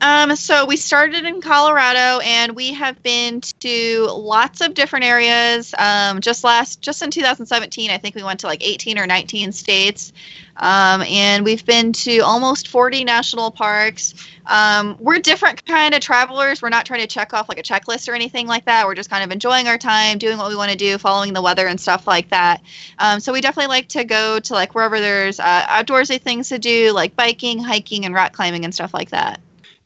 Um, 0.00 0.36
so 0.36 0.66
we 0.66 0.76
started 0.76 1.24
in 1.24 1.40
Colorado, 1.40 2.20
and 2.22 2.54
we 2.54 2.74
have 2.74 3.02
been 3.02 3.40
to 3.60 4.06
lots 4.10 4.60
of 4.60 4.74
different 4.74 5.06
areas. 5.06 5.74
Um, 5.78 6.20
just 6.20 6.44
last, 6.44 6.82
just 6.82 7.00
in 7.00 7.10
2017, 7.10 7.90
I 7.90 7.96
think 7.96 8.14
we 8.14 8.22
went 8.22 8.40
to 8.40 8.46
like 8.46 8.62
18 8.62 8.98
or 8.98 9.06
19 9.06 9.52
states, 9.52 10.12
um, 10.58 11.00
and 11.02 11.46
we've 11.46 11.64
been 11.64 11.94
to 11.94 12.18
almost 12.18 12.68
40 12.68 13.04
national 13.04 13.50
parks. 13.50 14.12
Um, 14.44 14.98
we're 15.00 15.18
different 15.18 15.64
kind 15.64 15.94
of 15.94 16.00
travelers. 16.00 16.60
We're 16.60 16.68
not 16.68 16.84
trying 16.84 17.00
to 17.00 17.06
check 17.06 17.32
off 17.32 17.48
like 17.48 17.58
a 17.58 17.62
checklist 17.62 18.06
or 18.06 18.14
anything 18.14 18.46
like 18.46 18.66
that. 18.66 18.86
We're 18.86 18.94
just 18.94 19.08
kind 19.08 19.24
of 19.24 19.30
enjoying 19.30 19.66
our 19.66 19.78
time, 19.78 20.18
doing 20.18 20.36
what 20.36 20.50
we 20.50 20.56
want 20.56 20.70
to 20.70 20.76
do, 20.76 20.98
following 20.98 21.32
the 21.32 21.42
weather 21.42 21.66
and 21.66 21.80
stuff 21.80 22.06
like 22.06 22.28
that. 22.30 22.62
Um, 22.98 23.18
so 23.18 23.32
we 23.32 23.40
definitely 23.40 23.68
like 23.68 23.88
to 23.88 24.04
go 24.04 24.40
to 24.40 24.52
like 24.52 24.74
wherever 24.74 25.00
there's 25.00 25.40
uh, 25.40 25.62
outdoorsy 25.66 26.20
things 26.20 26.50
to 26.50 26.58
do, 26.58 26.92
like 26.92 27.16
biking, 27.16 27.58
hiking, 27.60 28.04
and 28.04 28.14
rock 28.14 28.34
climbing 28.34 28.66
and 28.66 28.74
stuff 28.74 28.92
like 28.92 29.10
that. 29.10 29.40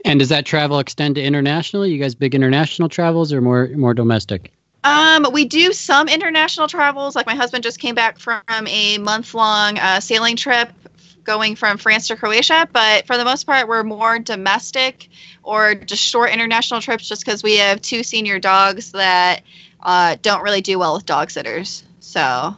And 0.05 0.19
does 0.19 0.31
that 0.31 0.47
travel 0.47 0.79
extend 0.79 1.17
to 1.17 1.23
internationally? 1.23 1.91
You 1.91 1.99
guys 1.99 2.15
big 2.15 2.35
international 2.35 2.89
travels 2.89 3.33
or 3.33 3.41
more 3.41 3.69
more 3.69 3.95
domestic? 3.95 4.53
Um, 4.83 5.27
we 5.33 5.45
do 5.45 5.73
some 5.73 6.09
international 6.09 6.67
travels. 6.67 7.15
Like 7.15 7.27
my 7.27 7.35
husband 7.35 7.63
just 7.63 7.79
came 7.79 7.95
back 7.95 8.19
from 8.19 8.43
a 8.49 8.99
month 8.99 9.35
long 9.35 9.79
uh, 9.79 10.01
sailing 10.01 10.37
trip 10.37 10.71
going 11.23 11.55
from 11.55 11.77
France 11.77 12.09
to 12.09 12.17
Croatia, 12.17 12.69
but 12.73 13.07
for 13.07 13.19
the 13.19 13.25
most 13.25 13.45
part, 13.45 13.69
we're 13.69 13.85
more 13.85 14.19
domestic 14.19 15.09
or 15.43 15.75
just 15.75 16.03
short 16.03 16.31
international 16.31 16.81
trips 16.81 17.07
just 17.07 17.25
because 17.25 17.43
we 17.43 17.59
have 17.59 17.83
two 17.83 18.03
senior 18.03 18.39
dogs 18.39 18.93
that 18.93 19.43
uh, 19.81 20.17
don't 20.23 20.43
really 20.43 20.63
do 20.63 20.79
well 20.79 20.95
with 20.95 21.05
dog 21.07 21.31
sitters. 21.31 21.85
So 22.01 22.57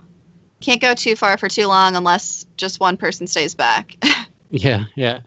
can't 0.61 0.81
go 0.81 0.95
too 0.95 1.17
far 1.17 1.37
for 1.39 1.49
too 1.49 1.67
long 1.67 1.97
unless 1.97 2.47
just 2.57 2.81
one 2.81 2.97
person 2.97 3.27
stays 3.27 3.55
back. 3.55 3.97
yeah, 4.51 4.85
yeah. 4.95 5.21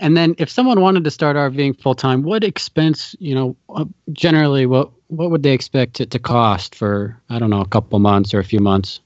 And 0.00 0.16
then 0.16 0.34
if 0.38 0.50
someone 0.50 0.80
wanted 0.80 1.04
to 1.04 1.10
start 1.10 1.36
RVing 1.36 1.80
full 1.80 1.94
time, 1.94 2.22
what 2.22 2.42
expense, 2.42 3.14
you 3.18 3.34
know, 3.34 3.56
uh, 3.68 3.84
generally 4.12 4.66
what 4.66 4.90
what 5.08 5.30
would 5.30 5.42
they 5.42 5.52
expect 5.52 6.00
it 6.00 6.10
to 6.12 6.18
cost 6.18 6.74
for, 6.74 7.20
I 7.28 7.38
don't 7.38 7.50
know, 7.50 7.60
a 7.60 7.68
couple 7.68 7.98
months 7.98 8.32
or 8.32 8.38
a 8.38 8.44
few 8.44 8.60
months? 8.60 9.00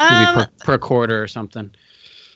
Maybe 0.00 0.14
um, 0.14 0.34
per, 0.34 0.46
per 0.64 0.78
quarter 0.78 1.22
or 1.22 1.28
something. 1.28 1.70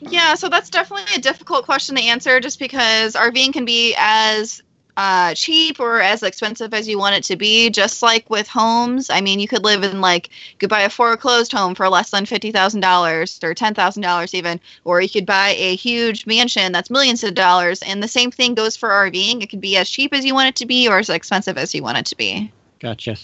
Yeah, 0.00 0.34
so 0.34 0.48
that's 0.48 0.68
definitely 0.68 1.14
a 1.14 1.20
difficult 1.20 1.64
question 1.64 1.96
to 1.96 2.02
answer 2.02 2.38
just 2.38 2.58
because 2.58 3.14
RVing 3.14 3.52
can 3.52 3.64
be 3.64 3.94
as 3.98 4.62
uh, 4.96 5.34
cheap 5.34 5.78
or 5.78 6.00
as 6.00 6.22
expensive 6.22 6.72
as 6.72 6.88
you 6.88 6.98
want 6.98 7.16
it 7.16 7.24
to 7.24 7.36
be. 7.36 7.70
Just 7.70 8.02
like 8.02 8.28
with 8.30 8.48
homes, 8.48 9.10
I 9.10 9.20
mean, 9.20 9.40
you 9.40 9.48
could 9.48 9.64
live 9.64 9.82
in 9.82 10.00
like 10.00 10.28
you 10.28 10.58
could 10.58 10.70
buy 10.70 10.82
a 10.82 10.90
foreclosed 10.90 11.52
home 11.52 11.74
for 11.74 11.88
less 11.88 12.10
than 12.10 12.26
fifty 12.26 12.52
thousand 12.52 12.80
dollars 12.80 13.38
or 13.42 13.54
ten 13.54 13.74
thousand 13.74 14.02
dollars 14.02 14.34
even, 14.34 14.60
or 14.84 15.00
you 15.00 15.08
could 15.08 15.26
buy 15.26 15.54
a 15.58 15.76
huge 15.76 16.26
mansion 16.26 16.72
that's 16.72 16.90
millions 16.90 17.24
of 17.24 17.34
dollars. 17.34 17.82
And 17.82 18.02
the 18.02 18.08
same 18.08 18.30
thing 18.30 18.54
goes 18.54 18.76
for 18.76 18.88
RVing. 18.88 19.42
It 19.42 19.50
could 19.50 19.60
be 19.60 19.76
as 19.76 19.90
cheap 19.90 20.14
as 20.14 20.24
you 20.24 20.34
want 20.34 20.48
it 20.48 20.56
to 20.56 20.66
be 20.66 20.88
or 20.88 20.98
as 20.98 21.10
expensive 21.10 21.58
as 21.58 21.74
you 21.74 21.82
want 21.82 21.98
it 21.98 22.06
to 22.06 22.16
be. 22.16 22.52
Gotcha. 22.78 23.16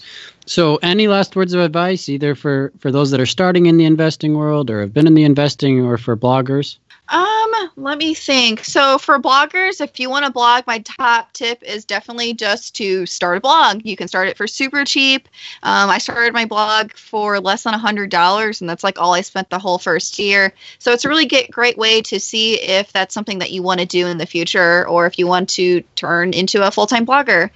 So, 0.45 0.77
any 0.77 1.07
last 1.07 1.35
words 1.35 1.53
of 1.53 1.61
advice, 1.61 2.09
either 2.09 2.35
for 2.35 2.71
for 2.79 2.91
those 2.91 3.11
that 3.11 3.21
are 3.21 3.25
starting 3.25 3.67
in 3.67 3.77
the 3.77 3.85
investing 3.85 4.35
world, 4.35 4.69
or 4.69 4.81
have 4.81 4.93
been 4.93 5.07
in 5.07 5.13
the 5.13 5.23
investing, 5.23 5.85
or 5.85 5.97
for 5.97 6.17
bloggers? 6.17 6.77
Um, 7.09 7.51
let 7.75 7.97
me 7.97 8.13
think. 8.13 8.63
So 8.63 8.97
for 8.97 9.19
bloggers, 9.19 9.81
if 9.81 9.99
you 9.99 10.09
want 10.09 10.25
to 10.25 10.31
blog, 10.31 10.65
my 10.65 10.79
top 10.79 11.33
tip 11.33 11.61
is 11.61 11.85
definitely 11.85 12.33
just 12.33 12.75
to 12.77 13.05
start 13.05 13.37
a 13.37 13.41
blog. 13.41 13.81
You 13.83 13.97
can 13.97 14.07
start 14.07 14.29
it 14.29 14.37
for 14.37 14.47
super 14.47 14.85
cheap. 14.85 15.27
Um, 15.63 15.89
I 15.89 15.97
started 15.97 16.33
my 16.33 16.45
blog 16.45 16.93
for 16.93 17.39
less 17.39 17.63
than 17.63 17.73
a 17.73 17.77
hundred 17.77 18.09
dollars, 18.09 18.61
and 18.61 18.69
that's 18.69 18.83
like 18.83 18.99
all 18.99 19.13
I 19.13 19.21
spent 19.21 19.49
the 19.49 19.59
whole 19.59 19.77
first 19.77 20.17
year. 20.17 20.53
So 20.79 20.93
it's 20.93 21.03
a 21.03 21.09
really 21.09 21.25
get, 21.25 21.51
great 21.51 21.77
way 21.77 22.01
to 22.03 22.19
see 22.19 22.55
if 22.55 22.93
that's 22.93 23.13
something 23.13 23.39
that 23.39 23.51
you 23.51 23.61
want 23.63 23.81
to 23.81 23.85
do 23.85 24.07
in 24.07 24.17
the 24.17 24.25
future, 24.25 24.87
or 24.87 25.05
if 25.05 25.19
you 25.19 25.27
want 25.27 25.49
to 25.49 25.81
turn 25.95 26.33
into 26.33 26.65
a 26.65 26.71
full 26.71 26.87
time 26.87 27.05
blogger. 27.05 27.49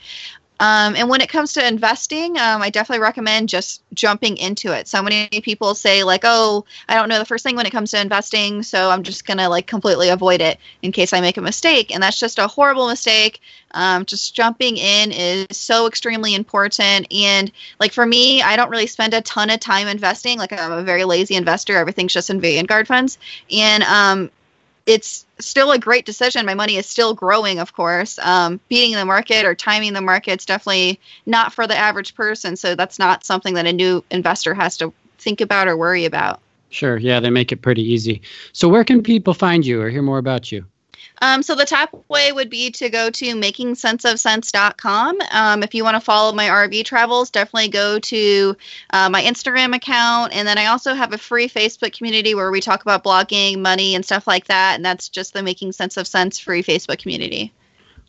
Um, 0.60 0.96
and 0.96 1.10
when 1.10 1.22
it 1.22 1.30
comes 1.30 1.54
to 1.54 1.68
investing, 1.68 2.38
um, 2.38 2.62
I 2.62 2.70
definitely 2.70 3.02
recommend 3.02 3.50
just 3.50 3.82
jumping 3.94 4.38
into 4.38 4.72
it. 4.72 4.88
So 4.88 5.02
many 5.02 5.28
people 5.42 5.76
say 5.76 6.04
like, 6.04 6.22
"Oh, 6.24 6.66
I 6.90 6.96
don't 6.96 7.10
know 7.10 7.20
the 7.20 7.26
first 7.26 7.44
thing 7.44 7.56
when 7.56 7.66
it 7.66 7.72
comes 7.72 7.92
to 7.92 8.02
investing, 8.02 8.64
so 8.64 8.90
I'm 8.90 9.04
just 9.04 9.26
gonna 9.26 9.50
like 9.50 9.68
completely 9.68 10.10
avoid 10.10 10.42
it 10.42 10.60
in 10.82 10.92
case 10.92 11.14
I 11.14 11.22
make 11.22 11.38
a 11.38 11.42
mistake." 11.42 11.94
And 11.94 12.02
that's 12.02 12.20
just 12.20 12.40
a 12.40 12.48
horrible 12.48 12.88
mistake. 12.88 13.42
Um, 13.72 14.06
just 14.06 14.34
jumping 14.34 14.78
in 14.78 15.12
is 15.12 15.58
so 15.58 15.88
extremely 15.88 16.34
important. 16.34 17.12
And 17.14 17.52
like 17.80 17.92
for 17.92 18.06
me, 18.06 18.42
I 18.42 18.56
don't 18.56 18.70
really 18.72 18.88
spend 18.88 19.14
a 19.14 19.22
ton 19.22 19.50
of 19.50 19.60
time 19.60 19.88
investing. 19.88 20.40
Like 20.40 20.54
I'm 20.54 20.72
a 20.72 20.84
very 20.84 21.04
lazy 21.04 21.36
investor. 21.36 21.78
Everything's 21.78 22.14
just 22.14 22.30
in 22.30 22.42
Vanguard 22.42 22.88
funds, 22.88 23.18
and 23.52 23.84
um, 23.84 24.32
it's 24.88 25.26
still 25.38 25.72
a 25.72 25.78
great 25.78 26.06
decision. 26.06 26.46
My 26.46 26.56
money 26.56 26.78
is 26.78 26.88
still 26.88 27.14
growing, 27.14 27.60
of 27.60 27.74
course. 27.74 28.18
Um, 28.20 28.60
beating 28.70 28.96
the 28.96 29.06
market 29.06 29.46
or 29.46 29.54
timing 29.54 29.94
the 29.94 30.02
market 30.02 30.40
is 30.40 30.46
definitely 30.46 31.00
not 31.26 31.54
for 31.54 31.68
the 31.68 31.76
average 31.76 32.16
person. 32.16 32.56
So 32.56 32.74
that's 32.74 32.98
not 32.98 33.26
something 33.26 33.54
that 33.56 33.68
a 33.68 33.74
new 33.74 34.04
investor 34.10 34.54
has 34.54 34.78
to 34.78 34.94
think 35.20 35.42
about 35.42 35.68
or 35.68 35.78
worry 35.78 36.06
about. 36.06 36.40
Sure. 36.70 36.98
Yeah, 36.98 37.20
they 37.20 37.30
make 37.30 37.52
it 37.52 37.62
pretty 37.62 37.84
easy. 37.84 38.22
So 38.54 38.70
where 38.70 38.84
can 38.84 39.04
people 39.04 39.34
find 39.34 39.66
you 39.66 39.82
or 39.82 39.90
hear 39.90 40.02
more 40.02 40.18
about 40.18 40.52
you? 40.52 40.66
Um, 41.22 41.42
so 41.42 41.56
the 41.56 41.66
top 41.66 42.06
way 42.10 42.32
would 42.32 42.50
be 42.50 42.70
to 42.72 42.90
go 42.90 43.10
to 43.10 43.26
makingsenseofcents.com. 43.26 45.18
Um, 45.32 45.64
if 45.64 45.74
you 45.74 45.84
want 45.84 45.96
to 45.96 46.02
follow 46.02 46.34
my 46.34 46.48
RV 46.48 46.86
travels, 46.86 47.30
definitely 47.30 47.70
go 47.70 48.00
to 48.00 48.56
uh, 48.92 49.10
my 49.10 49.22
Instagram 49.24 49.76
account. 49.76 50.34
And 50.34 50.48
then 50.48 50.58
I 50.58 50.68
also 50.68 50.94
have 50.94 51.14
a 51.14 51.18
free 51.18 51.50
Facebook 51.50 51.98
community 51.98 52.36
where 52.36 52.52
we 52.52 52.62
talk 52.62 52.82
about 52.82 53.04
blogging, 53.04 53.60
money, 53.60 53.96
and 53.96 54.06
stuff 54.06 54.28
like 54.28 54.46
that. 54.48 54.76
And 54.76 54.86
that's 54.86 55.10
just 55.10 55.34
the 55.34 55.44
Making 55.44 55.72
Sense 55.72 55.98
of 55.98 56.08
Cents 56.08 56.40
free 56.40 56.64
Facebook 56.64 57.00
community. 57.00 57.52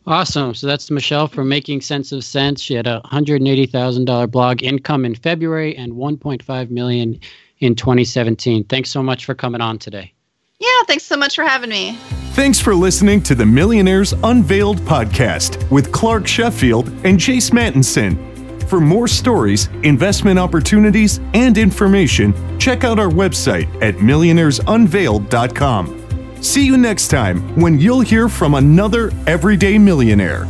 Awesome. 0.07 0.55
So 0.55 0.65
that's 0.65 0.89
Michelle 0.89 1.27
from 1.27 1.49
Making 1.49 1.81
Sense 1.81 2.11
of 2.11 2.23
Cents. 2.23 2.61
She 2.61 2.73
had 2.73 2.87
a 2.87 3.01
$180,000 3.11 4.31
blog 4.31 4.63
income 4.63 5.05
in 5.05 5.13
February 5.15 5.75
and 5.75 5.93
1.5 5.93 6.69
million 6.69 7.19
in 7.59 7.75
2017. 7.75 8.63
Thanks 8.65 8.89
so 8.89 9.03
much 9.03 9.25
for 9.25 9.35
coming 9.35 9.61
on 9.61 9.77
today. 9.77 10.13
Yeah, 10.59 10.67
thanks 10.87 11.05
so 11.05 11.17
much 11.17 11.35
for 11.35 11.43
having 11.43 11.69
me. 11.69 11.97
Thanks 12.33 12.59
for 12.59 12.75
listening 12.75 13.21
to 13.23 13.33
the 13.35 13.45
Millionaires 13.45 14.13
Unveiled 14.23 14.77
podcast 14.79 15.69
with 15.71 15.91
Clark 15.91 16.27
Sheffield 16.27 16.89
and 17.05 17.17
Jace 17.17 17.51
Mattinson. 17.51 18.25
For 18.69 18.79
more 18.79 19.07
stories, 19.07 19.67
investment 19.83 20.37
opportunities, 20.37 21.19
and 21.33 21.57
information, 21.57 22.33
check 22.59 22.83
out 22.83 22.99
our 22.99 23.09
website 23.09 23.67
at 23.81 23.95
millionairesunveiled.com. 23.95 26.43
See 26.43 26.65
you 26.65 26.77
next 26.77 27.07
time 27.07 27.59
when 27.59 27.79
you'll 27.79 28.01
hear 28.01 28.29
from 28.29 28.53
another 28.53 29.11
everyday 29.27 29.77
millionaire. 29.77 30.45